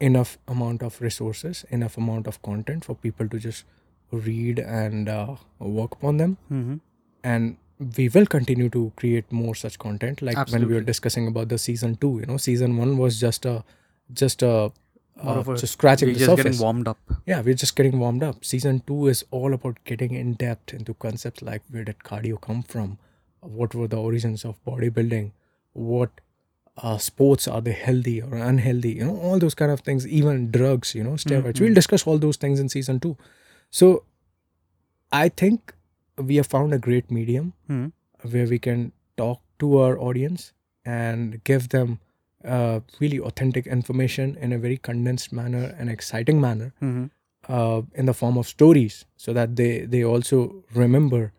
enough 0.00 0.38
amount 0.48 0.82
of 0.82 1.00
resources, 1.00 1.64
enough 1.70 1.96
amount 1.96 2.26
of 2.26 2.40
content 2.42 2.84
for 2.84 2.94
people 2.94 3.28
to 3.28 3.38
just 3.38 3.64
read 4.12 4.58
and 4.58 5.08
uh, 5.08 5.36
work 5.58 5.92
upon 5.92 6.16
them. 6.18 6.36
Mhm. 6.50 6.80
And 7.24 7.56
we 7.96 8.08
will 8.08 8.26
continue 8.26 8.68
to 8.70 8.92
create 8.96 9.30
more 9.32 9.54
such 9.54 9.78
content. 9.78 10.22
Like 10.22 10.48
when 10.50 10.66
we 10.68 10.74
were 10.74 10.80
discussing 10.80 11.26
about 11.26 11.48
the 11.48 11.58
season 11.58 11.96
two, 11.96 12.18
you 12.20 12.26
know, 12.26 12.36
season 12.36 12.76
one 12.76 12.96
was 12.98 13.18
just 13.20 13.44
a, 13.44 13.64
just 14.12 14.42
a, 14.42 14.72
uh, 15.22 15.42
just 15.54 15.72
scratching 15.72 16.08
We're 16.08 16.12
the 16.14 16.18
just 16.20 16.30
surface. 16.30 16.44
getting 16.44 16.60
warmed 16.60 16.88
up. 16.88 16.98
Yeah, 17.26 17.40
we're 17.40 17.54
just 17.54 17.74
getting 17.74 17.98
warmed 17.98 18.22
up. 18.22 18.44
Season 18.44 18.82
two 18.86 19.06
is 19.08 19.24
all 19.30 19.52
about 19.54 19.78
getting 19.84 20.12
in 20.14 20.34
depth 20.34 20.72
into 20.74 20.94
concepts 20.94 21.42
like 21.42 21.62
where 21.70 21.84
did 21.84 21.98
cardio 22.00 22.40
come 22.40 22.62
from? 22.62 22.98
What 23.40 23.74
were 23.74 23.88
the 23.88 23.96
origins 23.96 24.44
of 24.44 24.62
bodybuilding? 24.66 25.32
What 25.72 26.10
uh, 26.82 26.98
sports 26.98 27.48
are 27.48 27.60
they 27.60 27.72
healthy 27.72 28.20
or 28.22 28.34
unhealthy? 28.36 28.92
You 28.92 29.04
know, 29.04 29.16
all 29.20 29.38
those 29.38 29.54
kind 29.54 29.70
of 29.72 29.80
things, 29.80 30.06
even 30.06 30.50
drugs, 30.50 30.94
you 30.94 31.02
know, 31.04 31.12
steroids. 31.12 31.60
We'll 31.60 31.74
discuss 31.74 32.06
all 32.06 32.18
those 32.18 32.36
things 32.36 32.60
in 32.60 32.68
season 32.68 33.00
two. 33.00 33.16
So 33.70 34.04
I 35.12 35.28
think 35.28 35.74
we 36.18 36.36
have 36.36 36.46
found 36.46 36.74
a 36.74 36.78
great 36.78 37.10
medium 37.10 37.52
Hmm. 37.68 37.86
where 38.30 38.46
we 38.46 38.58
can 38.58 38.92
talk 39.16 39.40
to 39.58 39.78
our 39.78 39.98
audience 39.98 40.52
and 40.84 41.42
give 41.44 41.68
them 41.70 42.00
uh, 42.44 42.80
really 43.00 43.18
authentic 43.18 43.66
information 43.66 44.36
in 44.40 44.52
a 44.52 44.58
very 44.58 44.76
condensed 44.76 45.32
manner 45.32 45.74
and 45.78 45.90
exciting 45.90 46.40
manner 46.40 46.72
Mhm. 46.80 47.10
uh, 47.48 47.82
in 47.94 48.06
the 48.06 48.14
form 48.14 48.36
of 48.38 48.46
stories 48.46 49.04
so 49.16 49.32
that 49.32 49.56
they 49.56 49.86
they 49.86 50.04
also 50.04 50.64
remember 50.74 51.32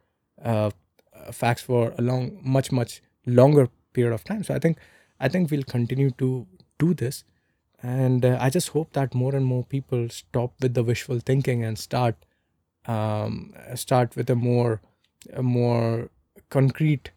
uh, 0.44 0.70
uh, 1.14 1.32
facts 1.32 1.62
for 1.62 1.94
a 1.98 2.02
long 2.02 2.40
much 2.44 2.72
much 2.72 3.02
longer 3.26 3.70
period 3.94 4.14
of 4.14 4.24
time 4.24 4.44
so 4.44 4.54
i 4.54 4.60
think 4.60 4.78
i 5.20 5.28
think 5.28 5.52
we'll 5.52 5.64
continue 5.64 6.12
to 6.12 6.30
do 6.80 6.94
this 6.94 7.24
and 7.82 8.26
uh, 8.26 8.38
i 8.40 8.50
just 8.50 8.70
hope 8.70 8.94
that 8.94 9.14
more 9.14 9.36
and 9.36 9.46
more 9.46 9.64
people 9.76 10.08
stop 10.10 10.54
with 10.62 10.74
the 10.74 10.84
wishful 10.84 11.20
thinking 11.20 11.64
and 11.64 11.78
start 11.78 12.16
um, 12.86 13.54
start 13.76 14.16
with 14.16 14.30
a 14.30 14.36
more 14.36 14.82
a 15.34 15.44
more 15.44 16.10
concrete 16.50 17.12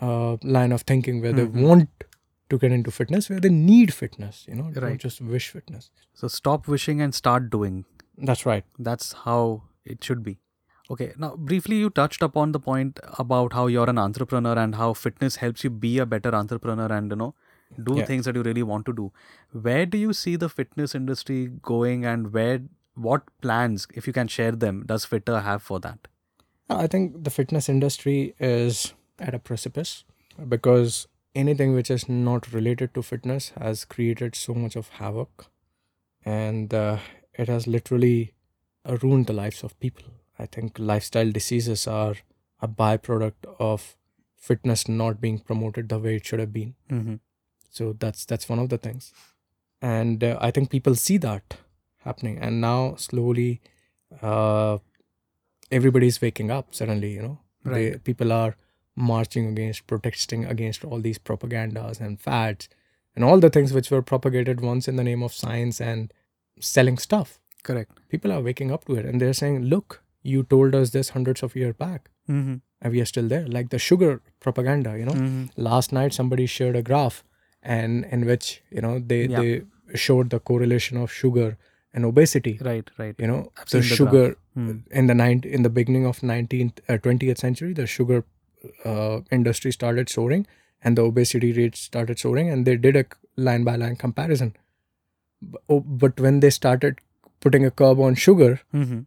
uh, 0.00 0.36
line 0.42 0.72
of 0.72 0.82
thinking 0.82 1.20
where 1.20 1.32
Mhm. 1.32 1.36
they 1.36 1.62
want 1.68 2.04
to 2.48 2.58
get 2.58 2.72
into 2.72 2.90
fitness 2.90 3.28
where 3.30 3.40
they 3.40 3.50
need 3.50 3.92
fitness 3.94 4.44
you 4.48 4.54
know 4.54 4.64
Right. 4.64 4.74
don't 4.84 4.98
just 5.08 5.20
wish 5.20 5.48
fitness 5.50 5.90
So 6.14 6.28
stop 6.28 6.68
wishing 6.68 7.00
and 7.06 7.14
start 7.22 7.50
doing. 7.50 7.84
that's 8.28 8.44
right 8.46 8.64
That's 8.78 9.12
how 9.26 9.38
it 9.92 10.04
should 10.08 10.22
be. 10.24 10.32
Okay, 10.92 11.12
now 11.16 11.34
briefly, 11.36 11.76
you 11.76 11.88
touched 11.88 12.22
upon 12.22 12.52
the 12.52 12.60
point 12.60 13.00
about 13.18 13.54
how 13.54 13.66
you're 13.66 13.88
an 13.88 13.98
entrepreneur 13.98 14.58
and 14.58 14.74
how 14.74 14.92
fitness 14.92 15.36
helps 15.36 15.64
you 15.64 15.70
be 15.70 15.98
a 15.98 16.04
better 16.04 16.34
entrepreneur 16.34 16.92
and 16.92 17.10
you 17.10 17.16
know 17.16 17.34
do 17.84 17.94
Yeah. 17.98 18.04
things 18.04 18.26
that 18.26 18.36
you 18.38 18.42
really 18.46 18.62
want 18.70 18.84
to 18.86 18.92
do 18.92 19.10
where 19.66 19.86
do 19.92 19.98
you 20.00 20.12
see 20.12 20.32
the 20.40 20.48
fitness 20.54 20.94
industry 20.98 21.38
going 21.68 22.04
and 22.10 22.32
where 22.34 22.58
what 23.06 23.22
plans 23.46 23.86
if 24.00 24.06
you 24.06 24.12
can 24.18 24.28
share 24.34 24.52
them 24.64 24.82
does 24.90 25.06
Fittr 25.12 25.42
have 25.46 25.62
for 25.62 25.80
that 25.86 26.08
I 26.68 26.86
think 26.86 27.24
the 27.24 27.30
fitness 27.30 27.70
industry 27.70 28.34
is 28.38 28.92
at 29.18 29.34
a 29.34 29.38
precipice 29.38 30.04
because 30.56 31.06
anything 31.34 31.74
which 31.74 31.90
is 31.90 32.08
not 32.10 32.52
related 32.52 32.92
to 32.94 33.02
fitness 33.02 33.52
has 33.58 33.86
created 33.86 34.34
so 34.34 34.52
much 34.52 34.76
of 34.76 34.90
havoc 35.00 35.46
and 36.26 36.74
uh, 36.74 36.98
it 37.32 37.48
has 37.48 37.66
literally 37.66 38.34
ruined 39.02 39.26
the 39.26 39.32
lives 39.32 39.62
of 39.62 39.78
people. 39.80 40.11
I 40.38 40.46
think 40.46 40.78
lifestyle 40.78 41.30
diseases 41.30 41.86
are 41.86 42.14
a 42.60 42.68
byproduct 42.68 43.44
of 43.58 43.96
fitness 44.36 44.88
not 44.88 45.20
being 45.20 45.38
promoted 45.38 45.88
the 45.88 45.98
way 45.98 46.16
it 46.16 46.26
should 46.26 46.40
have 46.40 46.52
been. 46.52 46.74
mm-hmm. 46.90 47.14
So 47.70 47.94
that's 47.98 48.24
that's 48.26 48.48
one 48.48 48.58
of 48.58 48.68
the 48.68 48.76
things, 48.78 49.12
and 49.80 50.22
uh, 50.22 50.36
I 50.40 50.50
think 50.50 50.68
people 50.70 50.94
see 50.94 51.16
that 51.18 51.56
happening, 52.04 52.38
and 52.38 52.60
now 52.60 52.96
slowly, 52.96 53.60
uh, 54.20 54.78
everybody's 55.70 56.20
waking 56.20 56.50
up. 56.50 56.74
Suddenly, 56.74 57.12
you 57.12 57.22
know, 57.22 57.38
they, 57.64 57.90
Right. 57.92 58.04
people 58.04 58.32
are 58.32 58.56
marching 58.94 59.46
against, 59.48 59.86
protesting 59.86 60.44
against 60.44 60.84
all 60.84 61.00
these 61.00 61.18
propagandas 61.18 61.98
and 62.00 62.20
fads, 62.20 62.68
and 63.16 63.24
all 63.24 63.38
the 63.40 63.48
things 63.50 63.72
which 63.72 63.90
were 63.90 64.02
propagated 64.02 64.60
once 64.60 64.86
in 64.86 64.96
the 64.96 65.04
name 65.04 65.22
of 65.22 65.32
science 65.32 65.80
and 65.80 66.12
selling 66.60 66.98
stuff. 66.98 67.38
correct 67.62 67.92
People 68.08 68.32
are 68.32 68.42
waking 68.42 68.70
up 68.70 68.84
to 68.84 68.96
it, 68.96 69.06
and 69.06 69.20
they're 69.20 69.32
saying, 69.32 69.62
"Look, 69.64 70.01
you 70.22 70.42
told 70.44 70.74
us 70.74 70.90
this 70.90 71.10
hundreds 71.10 71.42
of 71.42 71.54
years 71.56 71.74
back, 71.76 72.08
mm-hmm. 72.28 72.56
and 72.80 72.92
we 72.92 73.00
are 73.00 73.04
still 73.12 73.28
there." 73.28 73.46
Like 73.58 73.70
the 73.70 73.78
sugar 73.78 74.20
propaganda, 74.40 74.96
you 74.98 75.04
know 75.10 75.18
Mm-hmm. 75.20 75.44
last 75.68 75.92
night 75.92 76.14
somebody 76.20 76.46
shared 76.46 76.76
a 76.76 76.82
graph 76.82 77.22
and 77.62 78.04
in 78.16 78.24
which 78.26 78.62
you 78.70 78.80
know 78.86 78.94
they 79.12 79.20
Yeah. 79.26 79.40
they 79.40 79.98
showed 80.06 80.30
the 80.30 80.40
correlation 80.52 80.96
of 81.06 81.12
sugar 81.12 81.48
and 81.94 82.04
obesity 82.08 82.52
right 82.68 82.90
right 82.98 83.14
you 83.24 83.26
know 83.32 83.40
I've 83.58 83.68
the 83.74 83.78
the 83.80 83.96
sugar 84.00 84.24
Hmm. 84.60 84.70
in 85.00 85.06
the 85.10 85.14
nine 85.18 85.42
in 85.58 85.62
the 85.66 85.70
beginning 85.76 86.06
of 86.08 86.18
19th 86.30 86.80
uh, 86.94 86.96
20th 87.04 87.38
century 87.42 87.72
the 87.76 87.86
sugar 87.92 88.18
uh, 88.84 89.20
industry 89.36 89.72
started 89.76 90.10
soaring 90.14 90.42
and 90.82 90.98
the 91.00 91.04
obesity 91.10 91.52
rate 91.58 91.76
started 91.82 92.18
soaring 92.24 92.50
and 92.54 92.66
they 92.70 92.74
did 92.86 92.98
a 93.00 93.04
line 93.48 93.64
by 93.68 93.74
line 93.82 93.96
comparison 94.02 94.52
B- 95.54 95.58
oh, 95.68 95.80
but 95.80 96.20
when 96.26 96.40
they 96.40 96.50
started 96.50 97.00
putting 97.40 97.64
a 97.64 97.70
curb 97.82 97.98
on 98.08 98.14
sugar 98.26 98.50
mm-hmm. 98.74 99.00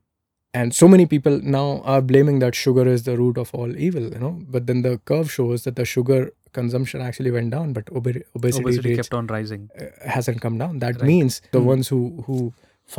And 0.59 0.73
so 0.79 0.87
many 0.93 1.05
people 1.13 1.37
now 1.57 1.65
are 1.93 2.01
blaming 2.09 2.39
that 2.43 2.55
sugar 2.63 2.85
is 2.95 3.03
the 3.09 3.15
root 3.21 3.37
of 3.43 3.53
all 3.59 3.75
evil 3.87 4.05
you 4.15 4.19
know 4.25 4.33
but 4.55 4.67
then 4.71 4.81
the 4.87 4.93
curve 5.11 5.31
shows 5.37 5.63
that 5.67 5.75
the 5.81 5.85
sugar 5.93 6.19
consumption 6.59 7.01
actually 7.05 7.31
went 7.37 7.51
down 7.55 7.73
but 7.77 7.89
obe- 8.01 8.23
obesity, 8.39 8.63
obesity 8.65 8.95
kept 8.99 9.13
on 9.21 9.27
rising 9.35 9.63
uh, 9.79 9.87
hasn't 10.17 10.41
come 10.47 10.57
down 10.63 10.79
that 10.85 10.95
Right. 11.01 11.09
means 11.13 11.41
the 11.55 11.59
Hmm. 11.63 11.71
ones 11.73 11.89
who 11.95 12.01
who 12.27 12.37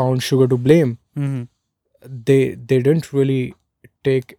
found 0.01 0.23
sugar 0.31 0.49
to 0.55 0.59
blame 0.69 0.97
mm-hmm. 1.17 1.45
they 2.31 2.41
they 2.73 2.81
didn't 2.89 3.13
really 3.21 3.55
take 4.11 4.37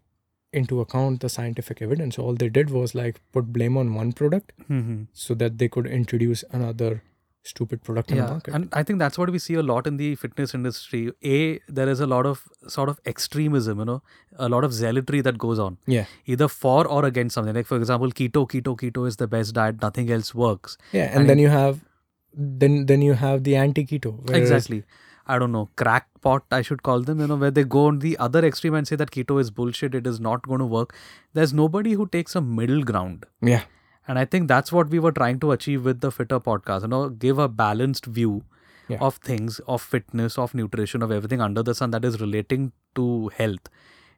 into 0.53 0.79
account 0.81 1.19
the 1.25 1.29
scientific 1.29 1.81
evidence 1.87 2.17
all 2.25 2.37
they 2.43 2.49
did 2.57 2.69
was 2.75 2.93
like 2.99 3.19
put 3.37 3.51
blame 3.57 3.77
on 3.83 3.93
one 4.01 4.11
product 4.21 4.53
Mm-hmm. 4.69 5.01
so 5.25 5.35
that 5.43 5.57
they 5.63 5.67
could 5.77 5.87
introduce 6.01 6.43
another 6.59 6.91
stupid 7.47 7.81
product 7.87 8.11
in 8.11 8.17
the 8.17 8.23
yeah 8.23 8.29
market. 8.31 8.53
and 8.57 8.69
i 8.79 8.83
think 8.83 8.99
that's 8.99 9.17
what 9.21 9.31
we 9.35 9.39
see 9.45 9.55
a 9.61 9.63
lot 9.63 9.87
in 9.91 9.97
the 9.97 10.09
fitness 10.15 10.53
industry. 10.53 11.01
A 11.23 11.59
there 11.79 11.89
is 11.93 11.99
a 12.05 12.07
lot 12.13 12.25
of 12.25 12.43
sort 12.75 12.89
of 12.89 12.99
extremism 13.11 13.79
you 13.79 13.85
know 13.89 14.01
a 14.47 14.49
lot 14.53 14.63
of 14.67 14.73
zealotry 14.79 15.21
that 15.27 15.37
goes 15.37 15.59
on. 15.59 15.77
Yeah. 15.87 16.05
Either 16.25 16.47
for 16.47 16.87
or 16.87 17.05
against 17.05 17.35
something. 17.35 17.55
Like 17.59 17.65
for 17.65 17.77
example 17.77 18.11
keto 18.11 18.43
keto 18.53 18.75
keto 18.81 19.07
is 19.07 19.17
the 19.17 19.27
best 19.27 19.53
diet. 19.59 19.81
Nothing 19.81 20.11
else 20.17 20.33
works. 20.35 20.77
Yeah 20.91 21.05
and, 21.05 21.21
And 21.21 21.29
then 21.29 21.39
you 21.39 21.49
have 21.49 21.79
then 22.33 22.85
then 22.91 23.01
you 23.01 23.13
have 23.13 23.43
the 23.43 23.55
anti 23.55 23.85
keto 23.85 24.11
exactly. 24.41 24.83
I 25.35 25.39
don't 25.39 25.51
know. 25.51 25.69
Crackpot 25.75 26.43
i 26.57 26.61
should 26.67 26.83
call 26.89 27.01
them 27.07 27.23
you 27.25 27.27
know 27.31 27.39
where 27.45 27.51
they 27.51 27.63
go 27.63 27.87
on 27.87 27.97
the 28.03 28.17
other 28.27 28.43
extreme 28.51 28.77
and 28.81 28.87
say 28.91 28.99
that 29.01 29.15
keto 29.15 29.39
is 29.45 29.49
bullshit 29.61 29.97
it 30.01 30.05
is 30.13 30.19
not 30.19 30.47
going 30.53 30.59
to 30.59 30.69
work. 30.75 30.95
There's 31.33 31.53
nobody 31.63 31.93
who 32.01 32.07
takes 32.19 32.35
a 32.35 32.41
middle 32.41 32.83
ground. 32.83 33.25
Yeah 33.55 33.65
and 34.07 34.19
i 34.19 34.25
think 34.25 34.47
that's 34.47 34.71
what 34.71 34.89
we 34.89 34.99
were 35.05 35.11
trying 35.11 35.39
to 35.39 35.51
achieve 35.51 35.85
with 35.85 35.99
the 36.01 36.11
Fittr 36.17 36.39
podcast 36.43 36.83
you 36.83 36.87
know 36.93 37.09
give 37.09 37.39
a 37.39 37.49
balanced 37.63 38.05
view 38.19 38.35
Yeah. 38.91 38.99
of 39.05 39.15
things 39.27 39.55
of 39.75 39.81
fitness 39.93 40.35
of 40.41 40.53
nutrition 40.57 41.01
of 41.05 41.13
everything 41.13 41.41
under 41.45 41.63
the 41.69 41.73
sun 41.79 41.91
that 41.95 42.05
is 42.09 42.19
relating 42.21 42.67
to 42.99 43.07
health 43.39 43.65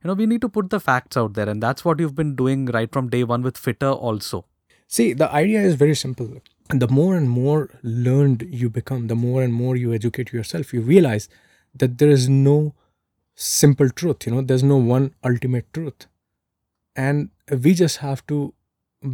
you 0.04 0.10
know 0.10 0.16
we 0.20 0.28
need 0.34 0.44
to 0.44 0.50
put 0.58 0.70
the 0.74 0.80
facts 0.90 1.18
out 1.22 1.34
there 1.40 1.48
and 1.54 1.64
that's 1.68 1.86
what 1.88 2.04
you've 2.04 2.14
been 2.20 2.34
doing 2.42 2.66
right 2.76 2.92
from 2.98 3.10
day 3.16 3.22
one 3.32 3.48
with 3.50 3.62
Fittr 3.68 3.94
also 4.10 4.46
See, 4.98 5.14
the 5.14 5.32
idea 5.40 5.60
is 5.62 5.76
very 5.80 5.94
simple. 5.94 6.30
The 6.84 6.88
more 6.88 7.16
and 7.16 7.30
more 7.30 7.70
learned 7.84 8.44
you 8.62 8.70
become, 8.78 9.04
the 9.10 9.18
more 9.24 9.44
and 9.44 9.54
more 9.54 9.76
you 9.76 9.92
educate 9.98 10.32
yourself, 10.34 10.72
you 10.74 10.82
realize 10.82 11.28
that 11.84 12.00
there 12.00 12.10
is 12.10 12.28
no 12.28 12.74
simple 13.36 13.92
truth, 13.92 14.26
you 14.26 14.32
know, 14.32 14.42
there's 14.42 14.64
no 14.64 14.78
one 14.78 15.14
ultimate 15.24 15.72
truth. 15.74 16.08
And 16.96 17.30
we 17.66 17.74
just 17.76 17.98
have 17.98 18.26
to 18.28 18.54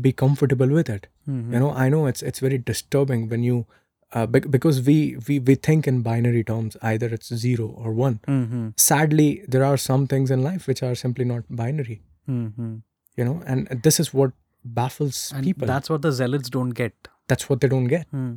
be 0.01 0.11
comfortable 0.11 0.67
with 0.67 0.89
it. 0.89 1.07
Mhm. 1.27 1.53
You 1.53 1.59
know, 1.59 1.71
I 1.71 1.89
know 1.89 2.05
it's 2.07 2.21
it's 2.23 2.39
very 2.39 2.57
disturbing 2.57 3.27
when 3.29 3.43
you 3.43 3.65
uh, 4.13 4.25
bec- 4.25 4.49
because 4.49 4.81
we, 4.87 5.17
we 5.27 5.39
we 5.39 5.55
think 5.55 5.87
in 5.87 6.01
binary 6.01 6.43
terms, 6.43 6.77
either 6.81 7.07
it's 7.07 7.33
zero 7.35 7.65
or 7.67 7.91
one. 7.93 8.19
Mhm. 8.27 8.73
Sadly, 8.79 9.43
there 9.47 9.63
are 9.65 9.77
some 9.77 10.07
things 10.07 10.31
in 10.31 10.43
life 10.43 10.67
which 10.67 10.81
are 10.89 10.95
simply 10.95 11.25
not 11.25 11.43
binary. 11.49 12.01
Mhm. 12.29 12.81
You 13.17 13.25
know, 13.25 13.41
and 13.45 13.67
this 13.83 13.99
is 13.99 14.13
what 14.13 14.31
baffles 14.63 15.31
and 15.35 15.43
people. 15.43 15.67
that's 15.67 15.89
what 15.89 16.01
the 16.01 16.11
zealots 16.11 16.49
don't 16.49 16.69
get 16.81 17.09
That's 17.27 17.49
what 17.49 17.61
they 17.61 17.67
don't 17.67 17.87
get. 17.91 18.07
Hmm. 18.15 18.33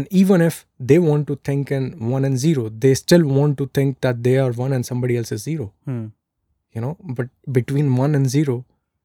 And 0.00 0.06
even 0.22 0.40
if 0.46 0.64
they 0.90 0.98
want 1.04 1.26
to 1.28 1.36
think 1.48 1.70
in 1.76 1.86
one 2.10 2.24
and 2.28 2.38
zero, 2.42 2.68
they 2.84 2.94
still 2.94 3.24
want 3.38 3.56
to 3.58 3.66
think 3.78 4.00
that 4.06 4.22
they 4.26 4.34
are 4.42 4.50
one 4.52 4.72
and 4.76 4.86
somebody 4.90 5.16
else 5.20 5.32
is 5.36 5.42
zero. 5.42 5.72
Hmm. 5.90 6.04
You 6.76 6.80
know, 6.84 6.92
but 7.18 7.28
between 7.58 7.96
one 8.02 8.14
and 8.18 8.28
zero, 8.34 8.64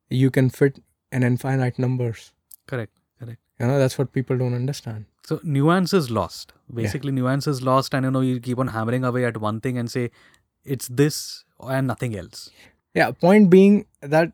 you 0.09 0.29
can 0.37 0.49
fit 0.59 0.77
an 1.11 1.23
infinite 1.23 1.77
numbers. 1.79 2.31
correct 2.71 2.93
correct 3.19 3.39
You 3.59 3.67
know, 3.67 3.77
that's 3.81 3.97
what 3.99 4.11
people 4.15 4.37
don't 4.39 4.53
understand. 4.55 5.05
So 5.27 5.39
nuance 5.43 5.93
is 5.99 6.09
lost. 6.17 6.53
Basically, 6.79 7.11
nuance 7.11 7.47
is 7.51 7.61
lost, 7.67 7.93
and 7.99 8.05
you 8.07 8.11
know 8.15 8.21
you 8.25 8.39
keep 8.47 8.59
on 8.63 8.67
hammering 8.75 9.03
away 9.09 9.23
at 9.29 9.37
one 9.45 9.61
thing 9.65 9.77
and 9.83 9.91
say 9.93 10.03
it's 10.75 10.87
this 11.01 11.17
and 11.77 11.87
nothing 11.93 12.15
else. 12.21 12.43
Yeah, 12.99 13.11
point 13.25 13.49
being 13.55 13.79
that 14.15 14.31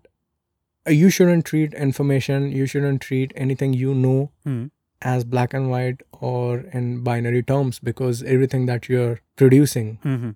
uh, 0.87 0.91
you 0.91 1.09
shouldn't 1.17 1.45
treat 1.51 1.73
information, 1.87 2.51
you 2.51 2.65
shouldn't 2.73 3.01
treat 3.07 3.31
anything 3.47 3.73
you 3.83 3.93
know 4.05 4.17
Hmm. 4.49 4.65
as 5.13 5.23
black 5.35 5.53
and 5.59 5.69
white 5.75 6.01
or 6.31 6.59
in 6.81 6.89
binary 7.07 7.43
terms 7.53 7.79
because 7.91 8.23
everything 8.35 8.65
that 8.71 8.89
you're 8.89 9.15
producing, 9.43 9.93
Mm-hmm. 10.03 10.31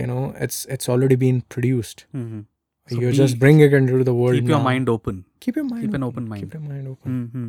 you 0.00 0.06
know, 0.12 0.22
it's 0.48 0.64
it's 0.76 0.88
already 0.96 1.16
been 1.24 1.40
produced. 1.56 2.04
Mm-hmm. 2.22 2.40
So 2.88 3.00
you're 3.00 3.10
be- 3.12 3.16
just 3.16 3.38
bringing 3.38 3.60
it 3.66 3.72
into 3.74 4.04
the 4.04 4.14
world. 4.14 4.34
Keep 4.34 4.48
your 4.48 4.58
now. 4.58 4.64
mind 4.64 4.88
open. 4.88 5.24
Keep 5.40 5.56
your 5.56 5.64
mind. 5.64 5.82
keep 5.82 5.94
an 5.94 6.02
open. 6.02 6.24
open 6.24 6.28
mind. 6.28 6.42
Keep 6.42 6.54
your 6.54 6.62
mind 6.62 6.88
open. 6.88 7.30
hmm 7.32 7.48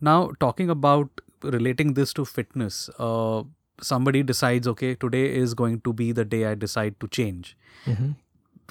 Now, 0.00 0.30
talking 0.40 0.70
about 0.70 1.20
relating 1.42 1.94
this 1.94 2.12
to 2.14 2.24
fitness, 2.24 2.78
uh, 2.98 3.42
somebody 3.80 4.22
decides, 4.22 4.66
okay, 4.68 4.94
today 4.94 5.24
is 5.44 5.54
going 5.54 5.80
to 5.82 5.92
be 5.92 6.12
the 6.12 6.24
day 6.24 6.46
I 6.46 6.54
decide 6.54 6.98
to 7.04 7.08
change. 7.20 7.56
Mhm. 7.86 8.14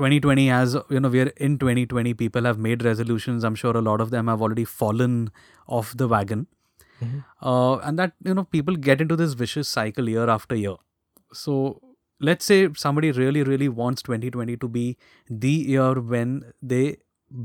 2020 0.01 0.43
as 0.57 0.71
you 0.89 0.99
know 1.05 1.09
we're 1.13 1.31
in 1.47 1.55
2020 1.63 2.11
people 2.19 2.45
have 2.49 2.61
made 2.67 2.83
resolutions 2.85 3.43
i'm 3.49 3.57
sure 3.61 3.73
a 3.79 3.81
lot 3.87 4.01
of 4.05 4.13
them 4.13 4.31
have 4.31 4.41
already 4.45 4.63
fallen 4.69 5.11
off 5.79 5.91
the 5.99 6.07
wagon 6.13 6.39
Mhm. 7.01 7.19
uh, 7.51 7.75
and 7.89 7.99
that 8.01 8.15
you 8.29 8.33
know 8.39 8.43
people 8.55 8.79
get 8.87 9.03
into 9.05 9.17
this 9.19 9.35
vicious 9.41 9.67
cycle 9.77 10.09
year 10.13 10.23
after 10.37 10.57
year 10.61 10.73
so 11.43 11.57
let's 12.29 12.45
say 12.51 12.57
somebody 12.83 13.11
really 13.21 13.43
really 13.51 13.69
wants 13.81 14.03
2020 14.09 14.57
to 14.65 14.67
be 14.77 14.85
the 15.45 15.53
year 15.75 15.93
when 16.15 16.35
they 16.73 16.83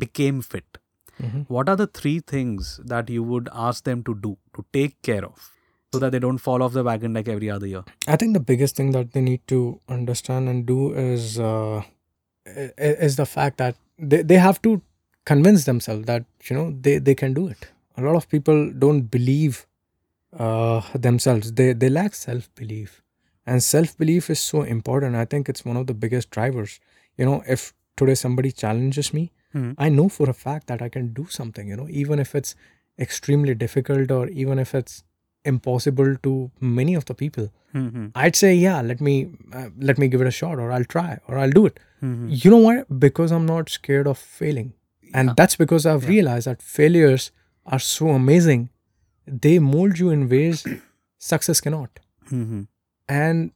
became 0.04 0.40
fit 0.54 0.78
Mhm. 1.26 1.38
what 1.54 1.68
are 1.73 1.76
the 1.82 1.87
three 1.99 2.18
things 2.32 2.66
that 2.90 3.08
you 3.12 3.23
would 3.30 3.49
ask 3.68 3.87
them 3.90 4.02
to 4.08 4.12
do 4.26 4.32
to 4.58 4.64
take 4.78 4.92
care 5.08 5.25
of 5.28 5.47
so 5.92 6.00
that 6.02 6.12
they 6.14 6.20
don't 6.25 6.42
fall 6.47 6.62
off 6.66 6.75
the 6.78 6.85
wagon 6.88 7.14
like 7.18 7.30
every 7.37 7.50
other 7.54 7.70
year 7.73 7.82
I 8.14 8.18
think 8.23 8.37
the 8.38 8.44
biggest 8.50 8.76
thing 8.80 8.92
that 8.99 9.12
they 9.16 9.23
need 9.30 9.40
to 9.54 9.61
understand 9.97 10.49
and 10.54 10.66
do 10.73 10.78
is 11.04 11.38
uh, 11.50 11.82
is 13.06 13.16
the 13.16 13.26
fact 13.26 13.58
that 13.58 13.76
they, 13.99 14.23
they 14.23 14.37
have 14.37 14.61
to 14.62 14.80
convince 15.25 15.64
themselves 15.64 16.06
that 16.06 16.25
you 16.49 16.56
know 16.56 16.66
they, 16.80 16.99
they 16.99 17.14
can 17.14 17.35
do 17.35 17.49
it. 17.49 17.68
A 17.97 18.02
lot 18.02 18.16
of 18.16 18.28
people 18.28 18.73
don't 18.73 19.02
believe 19.16 19.66
uh, 20.38 20.80
themselves. 20.94 21.52
They 21.52 21.73
they 21.73 21.88
lack 21.88 22.14
self 22.14 22.49
belief, 22.54 23.02
and 23.52 23.62
self 23.67 23.97
belief 24.02 24.31
is 24.35 24.40
so 24.52 24.62
important. 24.76 25.17
I 25.25 25.26
think 25.35 25.49
it's 25.52 25.64
one 25.71 25.78
of 25.83 25.87
the 25.90 25.95
biggest 26.05 26.31
drivers. 26.37 26.78
You 27.23 27.26
know, 27.28 27.37
if 27.57 27.67
today 28.02 28.17
somebody 28.25 28.50
challenges 28.62 29.12
me, 29.19 29.25
Mhm. 29.55 29.69
I 29.87 29.88
know 29.99 30.09
for 30.17 30.26
a 30.31 30.35
fact 30.47 30.67
that 30.73 30.83
I 30.87 30.88
can 30.97 31.07
do 31.21 31.26
something. 31.37 31.69
You 31.73 31.76
know, 31.81 31.88
even 32.02 32.19
if 32.25 32.35
it's 32.40 32.55
extremely 33.07 33.55
difficult 33.64 34.11
or 34.19 34.23
even 34.45 34.59
if 34.64 34.75
it's 34.81 34.97
impossible 35.45 36.11
to 36.26 36.33
many 36.61 36.95
of 37.00 37.05
the 37.11 37.14
people 37.14 37.47
mm-hmm. 37.75 38.07
I'd 38.23 38.37
say, 38.40 38.50
yeah, 38.55 38.81
let 38.90 39.00
me 39.07 39.14
uh, 39.59 39.69
let 39.88 39.99
me 40.02 40.09
give 40.12 40.23
it 40.25 40.31
a 40.31 40.35
shot, 40.38 40.59
or 40.64 40.73
I'll 40.76 40.88
try, 40.95 41.11
or 41.28 41.38
I'll 41.43 41.55
do 41.59 41.64
it. 41.71 41.78
Mm-hmm. 42.02 42.28
You 42.45 42.50
know 42.55 42.61
what? 42.67 42.99
Because 43.07 43.35
I'm 43.38 43.47
not 43.50 43.69
scared 43.75 44.07
of 44.12 44.19
failing, 44.38 44.71
and 45.19 45.28
Yeah. 45.31 45.35
that's 45.40 45.57
because 45.62 45.87
I've 45.93 46.05
Yeah. 46.09 46.14
realized 46.14 46.47
that 46.50 46.62
failures 46.78 47.31
are 47.76 47.83
so 47.90 48.09
amazing 48.17 48.64
they 49.45 49.55
mold 49.69 49.99
you 50.02 50.11
in 50.17 50.26
ways 50.35 50.64
success 51.33 51.61
cannot. 51.69 52.00
hmm 52.33 52.62
And 53.09 53.53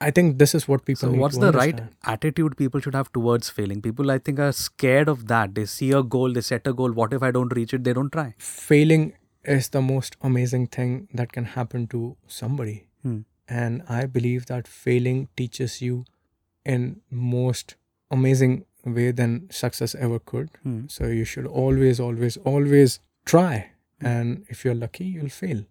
I 0.00 0.10
think 0.10 0.38
this 0.38 0.54
is 0.54 0.66
what 0.68 0.84
people 0.84 1.08
So, 1.08 1.16
what's 1.18 1.38
the 1.38 1.52
right 1.52 1.80
attitude 2.04 2.56
people 2.56 2.80
should 2.80 2.94
have 2.94 3.12
towards 3.12 3.48
failing? 3.48 3.80
People, 3.80 4.10
I 4.10 4.18
think, 4.18 4.38
are 4.38 4.52
scared 4.52 5.08
of 5.08 5.28
that. 5.28 5.54
They 5.54 5.66
see 5.66 5.92
a 5.92 6.02
goal, 6.02 6.32
they 6.32 6.40
set 6.40 6.66
a 6.66 6.72
goal. 6.72 6.92
What 6.92 7.12
if 7.12 7.22
I 7.22 7.30
don't 7.30 7.54
reach 7.56 7.74
it? 7.74 7.84
They 7.84 7.92
don't 7.92 8.10
try. 8.10 8.34
Failing 8.38 9.14
is 9.44 9.68
the 9.68 9.82
most 9.82 10.16
amazing 10.22 10.66
thing 10.68 11.08
that 11.14 11.32
can 11.32 11.44
happen 11.44 11.86
to 11.88 12.16
somebody. 12.26 12.88
Hmm. 13.02 13.20
And 13.48 13.82
I 13.88 14.06
believe 14.06 14.46
that 14.46 14.66
failing 14.66 15.28
teaches 15.36 15.80
you 15.82 16.04
in 16.64 17.00
most 17.10 17.76
amazing 18.10 18.64
way 18.84 19.10
than 19.10 19.50
success 19.50 19.94
ever 19.94 20.18
could. 20.18 20.50
Hmm. 20.62 20.86
So 20.88 21.06
you 21.06 21.24
should 21.24 21.46
always, 21.46 22.00
always, 22.00 22.36
always 22.38 23.00
try. 23.24 23.70
And 24.00 24.44
if 24.48 24.64
you're 24.64 24.74
lucky, 24.74 25.04
you'll 25.04 25.28
fail. 25.28 25.64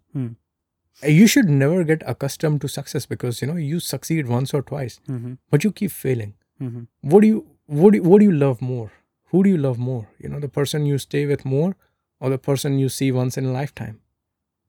You 1.02 1.26
should 1.26 1.48
never 1.48 1.82
get 1.84 2.02
accustomed 2.06 2.60
to 2.62 2.68
success 2.68 3.04
because 3.06 3.40
you 3.42 3.48
know 3.48 3.56
you 3.56 3.80
succeed 3.80 4.26
once 4.28 4.54
or 4.54 4.62
twice, 4.62 5.00
hmm 5.06 5.32
but 5.50 5.64
you 5.64 5.72
keep 5.72 5.90
failing. 5.90 6.34
hmm 6.58 6.84
What 7.00 7.20
do 7.22 7.26
you 7.28 7.40
what 7.66 7.92
do 7.92 7.98
you, 7.98 8.04
what 8.04 8.18
do 8.20 8.24
you 8.26 8.32
love 8.32 8.62
more? 8.62 8.92
Who 9.32 9.42
do 9.42 9.50
you 9.50 9.56
love 9.58 9.78
more? 9.78 10.06
You 10.18 10.28
know, 10.28 10.40
the 10.40 10.48
person 10.48 10.86
you 10.86 10.98
stay 10.98 11.26
with 11.26 11.44
more, 11.44 11.76
or 12.20 12.30
the 12.30 12.38
person 12.38 12.78
you 12.78 12.88
see 12.88 13.10
once 13.12 13.36
in 13.36 13.46
a 13.46 13.52
lifetime. 13.52 14.00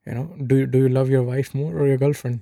You 0.07 0.13
know, 0.15 0.25
do 0.51 0.57
you 0.61 0.65
do 0.65 0.79
you 0.85 0.89
love 0.89 1.09
your 1.09 1.23
wife 1.23 1.53
more 1.53 1.71
or 1.79 1.87
your 1.87 1.97
girlfriend? 1.97 2.41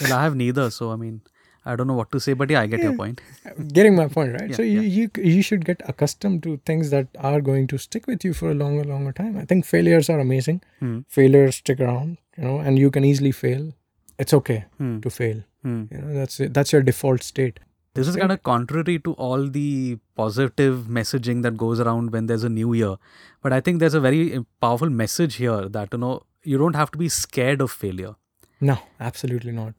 Well, 0.00 0.12
I 0.12 0.22
have 0.24 0.36
neither. 0.36 0.70
So, 0.70 0.90
I 0.90 0.96
mean, 0.96 1.20
I 1.66 1.76
don't 1.76 1.86
know 1.86 1.94
what 1.94 2.10
to 2.12 2.20
say, 2.20 2.32
but 2.32 2.48
yeah, 2.50 2.60
I 2.62 2.66
get 2.66 2.80
your 2.80 2.94
point. 2.96 3.20
Getting 3.72 3.94
my 3.96 4.08
point, 4.08 4.32
right? 4.32 4.48
Yeah, 4.50 4.56
so 4.56 4.62
you, 4.62 4.80
you 4.80 5.10
you 5.32 5.42
should 5.42 5.64
get 5.64 5.82
accustomed 5.86 6.42
to 6.44 6.56
things 6.64 6.90
that 6.90 7.08
are 7.18 7.40
going 7.40 7.66
to 7.72 7.78
stick 7.78 8.06
with 8.06 8.24
you 8.24 8.32
for 8.34 8.50
a 8.50 8.54
longer, 8.54 8.84
longer 8.84 9.12
time. 9.12 9.36
I 9.36 9.44
think 9.44 9.66
failures 9.66 10.08
are 10.08 10.18
amazing. 10.20 10.62
Hmm. 10.78 11.00
Failures 11.08 11.56
stick 11.56 11.80
around, 11.80 12.16
you 12.38 12.44
know, 12.44 12.58
and 12.58 12.78
you 12.78 12.90
can 12.90 13.04
easily 13.04 13.32
fail. 13.32 13.72
It's 14.18 14.32
okay 14.40 14.64
Hmm. 14.78 15.00
to 15.00 15.10
fail. 15.10 15.42
Hmm. 15.62 15.84
You 15.90 15.98
know, 15.98 16.14
that's 16.14 16.40
that's 16.60 16.72
your 16.72 16.82
default 16.82 17.22
state. 17.22 17.60
This 17.98 18.06
is 18.08 18.16
kind 18.16 18.32
of 18.32 18.42
contrary 18.44 18.98
to 19.06 19.12
all 19.14 19.46
the 19.54 19.98
positive 20.16 20.84
messaging 20.98 21.42
that 21.46 21.56
goes 21.62 21.80
around 21.84 22.12
when 22.16 22.26
there's 22.26 22.44
a 22.44 22.48
new 22.56 22.72
year. 22.72 22.96
But 23.42 23.52
I 23.52 23.60
think 23.60 23.80
there's 23.80 23.94
a 23.94 24.00
very 24.00 24.44
powerful 24.60 24.88
message 24.88 25.34
here 25.44 25.68
that, 25.68 25.88
you 25.92 25.98
know, 25.98 26.22
you 26.44 26.56
don't 26.56 26.76
have 26.76 26.92
to 26.92 26.98
be 26.98 27.08
scared 27.08 27.60
of 27.60 27.72
failure. 27.72 28.12
No, 28.60 28.78
absolutely 29.00 29.50
not. 29.50 29.74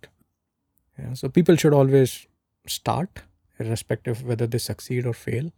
Yeah, 0.99 1.13
so 1.13 1.29
people 1.29 1.55
should 1.55 1.73
always 1.73 2.27
start, 2.67 3.21
irrespective 3.59 4.19
of 4.19 4.25
whether 4.25 4.47
they 4.47 4.57
succeed 4.57 5.05
or 5.05 5.13
fail. 5.13 5.51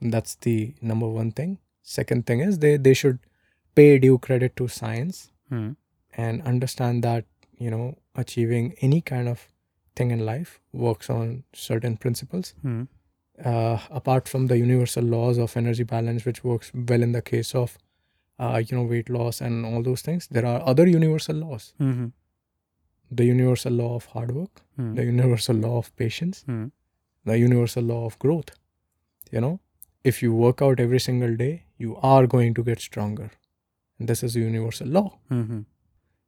And 0.00 0.12
that's 0.12 0.34
the 0.36 0.74
number 0.80 1.08
one 1.08 1.32
thing. 1.32 1.58
Second 1.82 2.26
thing 2.26 2.40
is 2.40 2.58
they 2.58 2.76
they 2.76 2.94
should 2.94 3.18
pay 3.74 3.98
due 3.98 4.18
credit 4.18 4.56
to 4.56 4.68
science 4.68 5.30
Hmm. 5.48 5.70
and 6.16 6.42
understand 6.42 7.02
that 7.04 7.24
you 7.58 7.70
know 7.70 7.98
achieving 8.14 8.74
any 8.80 9.00
kind 9.00 9.28
of 9.28 9.48
thing 9.96 10.10
in 10.10 10.24
life 10.26 10.60
works 10.72 11.10
on 11.10 11.44
certain 11.52 11.96
principles. 11.96 12.54
Hmm. 12.62 12.82
Uh, 13.44 13.78
apart 13.90 14.28
from 14.28 14.46
the 14.48 14.58
universal 14.58 15.02
laws 15.04 15.38
of 15.38 15.56
energy 15.56 15.82
balance, 15.82 16.24
which 16.26 16.44
works 16.44 16.70
well 16.74 17.02
in 17.02 17.12
the 17.12 17.22
case 17.22 17.54
of 17.54 17.76
uh, 18.38 18.62
you 18.66 18.76
know 18.76 18.82
weight 18.84 19.08
loss 19.10 19.40
and 19.40 19.64
all 19.66 19.82
those 19.82 20.02
things, 20.02 20.28
there 20.30 20.46
are 20.46 20.60
other 20.66 20.86
universal 20.86 21.36
laws. 21.36 21.72
Hmm. 21.78 22.06
The 23.10 23.24
universal 23.24 23.72
law 23.72 23.94
of 23.96 24.06
hard 24.14 24.30
work, 24.34 24.62
Hmm. 24.76 24.94
the 24.94 25.04
universal 25.04 25.56
law 25.56 25.76
of 25.78 25.94
patience, 26.02 26.42
Hmm. 26.46 26.66
the 27.30 27.38
universal 27.38 27.82
law 27.92 28.04
of 28.06 28.18
growth. 28.24 28.50
You 29.32 29.40
know, 29.44 29.60
if 30.12 30.22
you 30.22 30.32
work 30.34 30.62
out 30.62 30.80
every 30.80 31.00
single 31.06 31.36
day, 31.36 31.52
you 31.78 31.96
are 32.12 32.26
going 32.26 32.54
to 32.54 32.64
get 32.68 32.80
stronger. 32.80 33.30
And 33.98 34.08
this 34.08 34.22
is 34.28 34.36
a 34.36 34.40
universal 34.40 34.88
law. 34.88 35.08
Hmm. 35.28 35.60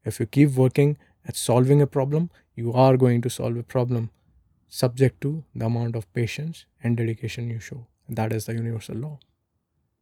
If 0.05 0.19
you 0.21 0.27
keep 0.27 0.51
working 0.65 0.97
at 1.27 1.37
solving 1.37 1.81
a 1.81 1.87
problem, 1.87 2.31
you 2.55 2.73
are 2.73 2.97
going 2.97 3.21
to 3.23 3.31
solve 3.31 3.57
a 3.57 3.63
problem 3.63 4.11
subject 4.69 5.21
to 5.21 5.45
the 5.55 5.67
amount 5.67 5.97
of 5.97 6.13
patience 6.13 6.65
and 6.83 6.97
dedication 6.97 7.49
you 7.49 7.61
show. 7.61 7.87
That 8.09 8.33
is 8.33 8.47
the 8.47 8.55
universal 8.55 8.97
law. 8.97 9.19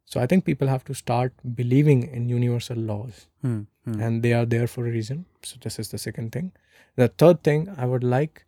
So 0.05 0.19
I 0.19 0.25
think 0.27 0.43
people 0.45 0.67
have 0.67 0.83
to 0.85 0.93
start 0.93 1.33
believing 1.55 2.03
in 2.07 2.27
universal 2.29 2.77
laws 2.77 3.27
Hmm. 3.41 3.61
Hmm. 3.85 3.99
and 4.01 4.23
they 4.23 4.33
are 4.33 4.45
there 4.45 4.67
for 4.67 4.87
a 4.87 4.91
reason. 4.91 5.25
So 5.43 5.57
this 5.61 5.79
is 5.79 5.89
the 5.89 5.97
second 5.97 6.31
thing. 6.31 6.51
The 6.95 7.07
third 7.07 7.43
thing 7.43 7.69
I 7.77 7.85
would 7.85 8.03
like 8.03 8.45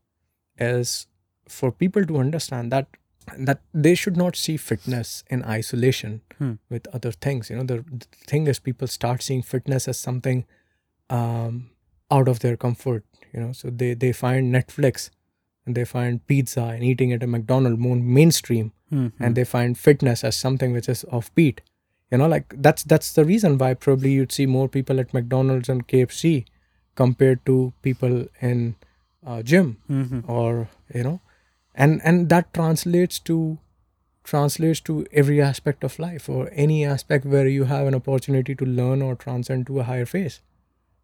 is 0.58 1.08
for 1.48 1.72
people 1.72 2.06
to 2.06 2.18
understand 2.18 2.72
that 2.72 2.88
that 3.38 3.62
they 3.74 3.96
should 3.96 4.18
not 4.18 4.36
see 4.36 4.58
fitness 4.58 5.24
in 5.30 5.44
isolation 5.46 6.20
Hmm. 6.38 6.54
with 6.70 6.88
other 6.94 7.12
things. 7.14 7.50
You 7.50 7.56
know, 7.58 7.64
the, 7.64 7.78
the 7.90 8.06
thing 8.28 8.48
is 8.48 8.60
people 8.60 8.88
start 8.88 9.24
seeing 9.24 9.42
fitness 9.42 9.88
as 9.88 9.98
something 9.98 10.44
um, 11.10 11.70
out 12.12 12.28
of 12.28 12.40
their 12.40 12.58
comfort. 12.58 13.06
You 13.34 13.40
know, 13.40 13.52
so 13.54 13.70
they 13.70 13.94
they 13.94 14.12
find 14.12 14.54
Netflix 14.54 15.10
they 15.66 15.86
find 15.86 16.26
pizza 16.28 16.62
and 16.64 16.84
eating 16.84 17.12
at 17.14 17.24
a 17.24 17.28
McDonald's 17.28 17.80
more 17.80 17.96
mainstream 17.96 18.72
Hmm. 18.90 19.08
and 19.20 19.36
they 19.36 19.44
find 19.44 19.78
fitness 19.78 20.24
as 20.24 20.36
something 20.36 20.72
which 20.74 20.88
is 20.90 21.04
offbeat. 21.12 21.60
You 22.12 22.18
know, 22.20 22.28
like 22.28 22.54
that's 22.58 22.84
that's 22.84 23.14
the 23.14 23.26
reason 23.26 23.58
why 23.58 23.74
probably 23.74 24.12
you'd 24.12 24.32
see 24.32 24.46
more 24.46 24.68
people 24.70 25.00
at 25.00 25.14
McDonald's 25.14 25.70
and 25.70 25.88
KFC 25.88 26.46
compared 26.96 27.44
to 27.48 27.74
people 27.82 28.28
in 28.40 28.76
uh, 29.26 29.42
gym 29.42 29.78
Hmm. 29.88 30.20
or 30.28 30.68
you 30.94 31.04
know, 31.04 31.22
and 31.74 32.02
and 32.04 32.30
that 32.30 32.54
translates 32.54 33.20
to 33.32 33.58
translates 34.24 34.80
to 34.82 35.06
every 35.12 35.42
aspect 35.42 35.84
of 35.84 35.98
life 36.00 36.30
or 36.30 36.50
any 36.54 36.86
aspect 36.86 37.26
where 37.26 37.48
you 37.48 37.64
have 37.66 37.88
an 37.88 37.96
opportunity 37.96 38.56
to 38.56 38.66
learn 38.66 39.02
or 39.02 39.16
transcend 39.16 39.68
to 39.68 39.80
a 39.80 39.84
higher 39.84 40.06
phase. 40.06 40.40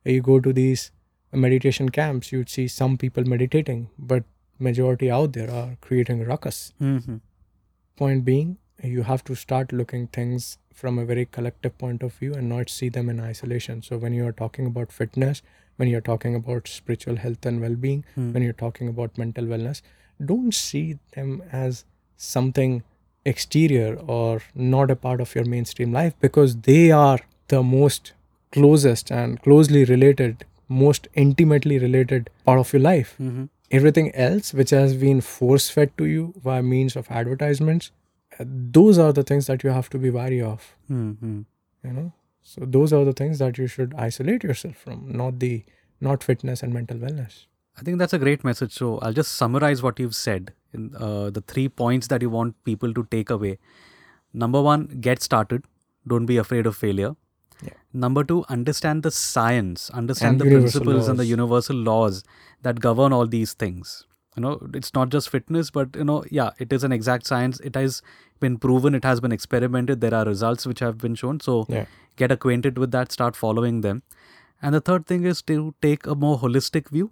You 0.06 0.22
go 0.22 0.40
to 0.40 0.54
these 0.54 0.92
meditation 1.34 1.90
camps, 1.90 2.32
you'd 2.32 2.50
see 2.50 2.68
some 2.68 2.98
people 2.98 3.24
meditating, 3.26 3.90
but 3.98 4.24
majority 4.68 5.10
out 5.18 5.34
there 5.34 5.52
are 5.60 5.70
creating 5.88 6.24
ruckus 6.32 6.60
Hmm. 6.80 6.98
point 7.96 8.26
being 8.26 8.58
you 8.84 9.04
have 9.04 9.24
to 9.30 9.36
start 9.36 9.72
looking 9.74 10.08
things 10.18 10.58
from 10.74 10.98
a 11.00 11.06
very 11.06 11.26
collective 11.38 11.78
point 11.78 12.04
of 12.08 12.14
view 12.14 12.34
and 12.34 12.48
not 12.50 12.70
see 12.70 12.90
them 12.98 13.10
in 13.14 13.20
isolation 13.20 13.82
so 13.88 13.98
when 14.04 14.14
you 14.20 14.26
are 14.26 14.36
talking 14.44 14.66
about 14.66 14.92
fitness 15.00 15.42
when 15.78 15.90
you're 15.94 16.06
talking 16.10 16.36
about 16.36 16.68
spiritual 16.76 17.18
health 17.26 17.46
and 17.52 17.62
well-being 17.66 18.04
Hmm. 18.16 18.32
when 18.34 18.44
you're 18.48 18.60
talking 18.66 18.88
about 18.94 19.18
mental 19.24 19.46
wellness 19.54 19.82
don't 20.34 20.54
see 20.60 20.86
them 21.18 21.36
as 21.64 21.84
something 22.30 22.78
exterior 23.26 23.96
or 24.20 24.42
not 24.56 24.92
a 24.92 24.96
part 24.96 25.22
of 25.26 25.36
your 25.36 25.46
mainstream 25.56 25.92
life 26.00 26.14
because 26.28 26.56
they 26.72 26.92
are 26.92 27.20
the 27.50 27.62
most 27.64 28.14
closest 28.52 29.12
and 29.12 29.42
closely 29.48 29.84
related 29.86 30.46
most 30.82 31.08
intimately 31.26 31.78
related 31.84 32.30
part 32.50 32.60
of 32.66 32.72
your 32.74 32.82
life 32.88 33.14
Hmm. 33.18 33.46
Everything 33.72 34.14
else 34.16 34.54
which 34.54 34.72
has 34.72 34.96
been 34.96 35.22
force 35.22 35.70
fed 35.70 35.92
to 35.98 36.06
you 36.06 36.34
by 36.44 36.62
means 36.62 36.96
of 36.96 37.10
advertisements 37.12 37.92
uh, 38.40 38.46
those 38.80 38.98
are 38.98 39.12
the 39.14 39.24
things 39.24 39.48
that 39.48 39.64
you 39.64 39.70
have 39.70 39.90
to 39.90 39.98
be 39.98 40.10
wary 40.10 40.42
of 40.42 40.76
Hmm. 40.88 41.12
Hmm. 41.24 41.40
you 41.84 41.94
know 42.00 42.12
so 42.44 42.66
those 42.78 42.94
are 42.94 43.04
the 43.06 43.14
things 43.14 43.40
that 43.40 43.58
you 43.58 43.68
should 43.68 43.94
isolate 44.08 44.44
yourself 44.44 44.76
from 44.88 45.06
not 45.22 45.40
the 45.40 45.64
not 46.02 46.24
fitness 46.24 46.64
and 46.64 46.74
mental 46.74 46.98
wellness 46.98 47.46
I 47.78 47.82
think 47.82 47.98
that's 47.98 48.12
a 48.12 48.20
great 48.20 48.44
message. 48.44 48.74
So 48.74 48.98
I'll 49.00 49.14
just 49.14 49.36
summarize 49.36 49.82
what 49.82 50.00
you've 50.00 50.16
said 50.16 50.52
in 50.74 50.94
uh, 50.98 51.30
the 51.30 51.40
three 51.40 51.70
points 51.70 52.08
that 52.08 52.22
you 52.22 52.30
want 52.30 52.62
people 52.66 52.94
to 52.94 53.08
take 53.10 53.30
away. 53.30 53.58
Number 54.34 54.62
one, 54.62 54.98
get 55.00 55.22
started. 55.22 55.64
Don't 56.06 56.26
be 56.26 56.36
afraid 56.36 56.68
of 56.68 56.76
failure. 56.76 57.16
Number 57.94 58.24
two, 58.24 58.46
understand 58.50 59.04
the 59.04 59.12
science, 59.12 59.90
understand 59.90 60.42
And 60.42 60.52
the 60.52 60.56
principles 60.60 61.08
and 61.08 61.18
the 61.18 61.26
universal 61.26 61.76
laws 61.76 62.24
that 62.62 62.80
govern 62.80 63.14
all 63.14 63.26
these 63.26 63.54
things. 63.54 64.06
You 64.36 64.44
know, 64.44 64.70
it's 64.74 64.94
not 64.94 65.10
just 65.10 65.30
fitness, 65.30 65.72
but 65.72 65.96
you 65.96 66.04
know, 66.04 66.24
yeah, 66.30 66.52
it 66.60 66.72
is 66.72 66.84
an 66.84 66.92
exact 66.92 67.26
science. 67.26 67.60
It 67.62 67.76
has 67.76 68.02
been 68.40 68.58
proven, 68.58 68.94
it 68.94 69.04
has 69.04 69.20
been 69.20 69.32
experimented. 69.32 70.02
There 70.02 70.14
are 70.14 70.24
results 70.24 70.68
which 70.68 70.80
have 70.80 71.00
been 71.00 71.16
shown. 71.16 71.40
So 71.40 71.66
yeah 71.68 71.86
get 72.20 72.32
acquainted 72.32 72.78
with 72.78 72.92
that, 72.92 73.12
start 73.12 73.36
following 73.36 73.82
them. 73.82 74.04
And 74.62 74.76
the 74.76 74.82
third 74.82 75.08
thing 75.08 75.26
is 75.26 75.42
to 75.54 75.74
take 75.82 76.06
a 76.06 76.16
more 76.16 76.38
holistic 76.38 76.90
view. 76.90 77.12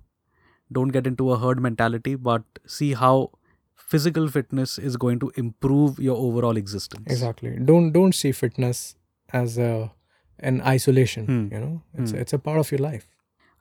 Don't 0.72 0.90
get 0.90 1.08
into 1.08 1.32
a 1.32 1.40
herd 1.40 1.62
mentality, 1.62 2.16
but 2.16 2.44
see 2.66 2.94
how 2.94 3.32
physical 3.76 4.28
fitness 4.28 4.78
is 4.78 4.98
going 4.98 5.20
to 5.20 5.32
improve 5.36 6.00
your 6.08 6.18
overall 6.18 6.58
existence. 6.62 7.14
exactly 7.14 7.52
don't 7.68 7.94
don't 7.98 8.16
see 8.22 8.32
fitness 8.38 8.80
as 9.42 9.54
a 9.66 9.70
an 10.40 10.62
isolation 10.62 11.26
Hmm. 11.26 11.54
you 11.54 11.60
know 11.60 11.82
it's 11.98 12.12
Hmm. 12.12 12.18
it's 12.24 12.34
a 12.34 12.40
part 12.40 12.60
of 12.66 12.72
your 12.72 12.80
life 12.90 13.08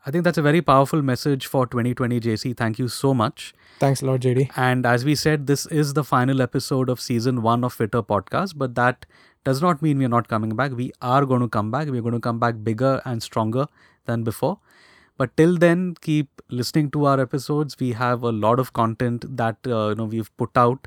I 0.09 0.11
think 0.15 0.23
that's 0.23 0.39
a 0.39 0.43
very 0.43 0.61
powerful 0.63 1.01
message 1.03 1.47
for 1.53 1.61
2020, 1.67 2.19
JC. 2.25 2.51
Thank 2.59 2.79
you 2.81 2.87
so 2.97 3.09
much. 3.21 3.47
thanks 3.81 4.03
a 4.03 4.07
lot 4.09 4.21
jd 4.27 4.45
And 4.65 4.87
as 4.91 5.05
we 5.09 5.15
said, 5.23 5.49
this 5.49 5.65
is 5.79 5.95
the 5.99 6.05
final 6.11 6.43
episode 6.45 6.93
of 6.95 7.01
season 7.07 7.41
one 7.47 7.65
of 7.69 7.75
Fittr 7.79 8.03
Podcast, 8.13 8.55
but 8.63 8.77
that 8.77 9.05
does 9.49 9.63
not 9.65 9.83
mean 9.87 9.99
we're 10.05 10.13
not 10.13 10.29
coming 10.35 10.55
back. 10.61 10.77
We 10.83 10.87
are 11.15 11.25
going 11.33 11.43
to 11.47 11.49
come 11.57 11.73
back. 11.73 11.91
We're 11.97 12.05
going 12.07 12.19
to 12.19 12.23
come 12.29 12.39
back 12.45 12.63
bigger 12.69 12.93
and 13.05 13.27
stronger 13.27 13.67
than 14.13 14.23
before. 14.31 14.55
But 15.19 15.37
till 15.43 15.59
then, 15.67 15.83
keep 16.09 16.41
listening 16.61 16.93
to 16.99 17.05
our 17.15 17.19
episodes. 17.27 17.77
We 17.81 17.91
have 18.05 18.23
a 18.23 18.33
lot 18.47 18.63
of 18.67 18.73
content 18.83 19.27
that 19.43 19.71
uh, 19.79 19.83
you 19.89 19.95
know 20.03 20.09
we've 20.17 20.31
put 20.45 20.57
out, 20.67 20.87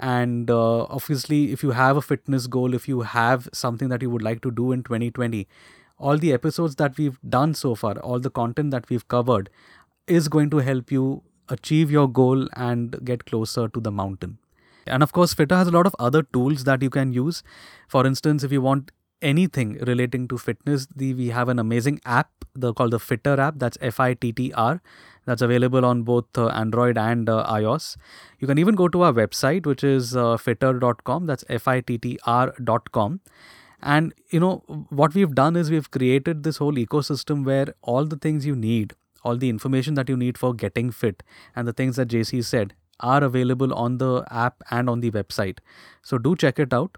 and 0.00 0.50
uh, 0.50 0.84
obviously, 0.84 1.52
if 1.52 1.62
you 1.62 1.72
have 1.72 1.96
a 1.96 2.02
fitness 2.02 2.46
goal, 2.46 2.72
if 2.72 2.88
you 2.88 3.02
have 3.02 3.48
something 3.52 3.90
that 3.90 4.00
you 4.00 4.08
would 4.08 4.22
like 4.22 4.40
to 4.42 4.50
do 4.50 4.72
in 4.72 4.82
2020, 4.82 5.46
all 5.98 6.16
the 6.16 6.32
episodes 6.32 6.76
that 6.76 6.96
we've 6.96 7.18
done 7.28 7.52
so 7.52 7.74
far, 7.74 7.98
all 7.98 8.18
the 8.18 8.30
content 8.30 8.70
that 8.70 8.88
we've 8.88 9.06
covered, 9.08 9.50
is 10.06 10.28
going 10.28 10.48
to 10.50 10.58
help 10.58 10.90
you 10.90 11.22
achieve 11.50 11.90
your 11.90 12.08
goal 12.08 12.48
and 12.56 13.04
get 13.04 13.26
closer 13.26 13.68
to 13.68 13.78
the 13.80 13.90
mountain. 13.90 14.38
And 14.86 15.02
of 15.02 15.12
course, 15.12 15.34
Fittr 15.34 15.56
has 15.56 15.68
a 15.68 15.70
lot 15.70 15.86
of 15.86 15.94
other 15.98 16.22
tools 16.22 16.64
that 16.64 16.80
you 16.82 16.88
can 16.88 17.12
use. 17.12 17.42
For 17.86 18.06
instance, 18.06 18.42
if 18.42 18.50
you 18.50 18.62
want 18.62 18.92
anything 19.22 19.74
relating 19.86 20.28
to 20.28 20.38
fitness, 20.38 20.86
the, 20.94 21.14
we 21.14 21.28
have 21.28 21.48
an 21.48 21.58
amazing 21.58 22.00
app 22.04 22.30
the, 22.54 22.72
called 22.72 22.92
the 22.92 22.98
Fittr 22.98 23.38
app. 23.38 23.54
That's 23.58 23.78
F 23.80 24.00
I 24.00 24.14
T 24.14 24.32
T 24.32 24.52
R. 24.52 24.82
That's 25.26 25.42
available 25.42 25.84
on 25.84 26.02
both 26.02 26.26
uh, 26.36 26.48
Android 26.48 26.98
and 26.98 27.28
uh, 27.28 27.46
iOS. 27.48 27.96
You 28.38 28.46
can 28.46 28.58
even 28.58 28.74
go 28.74 28.88
to 28.88 29.02
our 29.02 29.12
website, 29.12 29.66
which 29.66 29.84
is 29.84 30.16
uh, 30.16 30.36
fittr.com. 30.36 31.26
That's 31.26 31.44
F 31.48 31.68
I 31.68 31.80
T 31.80 31.98
T 31.98 32.18
R.com. 32.26 33.20
And 33.82 34.12
you 34.30 34.40
know 34.40 34.62
what 34.90 35.14
we've 35.14 35.34
done 35.34 35.56
is 35.56 35.70
we've 35.70 35.90
created 35.90 36.42
this 36.42 36.58
whole 36.58 36.74
ecosystem 36.74 37.44
where 37.44 37.74
all 37.82 38.04
the 38.04 38.16
things 38.16 38.44
you 38.44 38.54
need, 38.54 38.94
all 39.22 39.36
the 39.36 39.48
information 39.48 39.94
that 39.94 40.08
you 40.08 40.16
need 40.16 40.36
for 40.36 40.52
getting 40.54 40.90
fit, 40.90 41.22
and 41.56 41.66
the 41.66 41.72
things 41.72 41.96
that 41.96 42.08
JC 42.08 42.44
said 42.44 42.74
are 43.00 43.24
available 43.24 43.72
on 43.72 43.96
the 43.98 44.24
app 44.30 44.62
and 44.70 44.90
on 44.90 45.00
the 45.00 45.10
website. 45.10 45.58
So 46.02 46.18
do 46.18 46.36
check 46.36 46.58
it 46.58 46.72
out. 46.74 46.96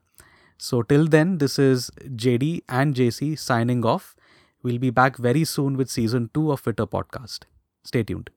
So 0.62 0.82
till 0.82 1.08
then, 1.08 1.38
this 1.38 1.58
is 1.58 1.90
JD 2.24 2.62
and 2.68 2.94
JC 2.94 3.36
signing 3.36 3.84
off. 3.84 4.14
We'll 4.62 4.78
be 4.78 4.90
back 4.90 5.16
very 5.16 5.44
soon 5.44 5.76
with 5.76 5.90
season 5.90 6.30
two 6.32 6.52
of 6.52 6.62
Fittr 6.62 6.88
Podcast. 6.88 7.46
Stay 7.82 8.04
tuned. 8.04 8.30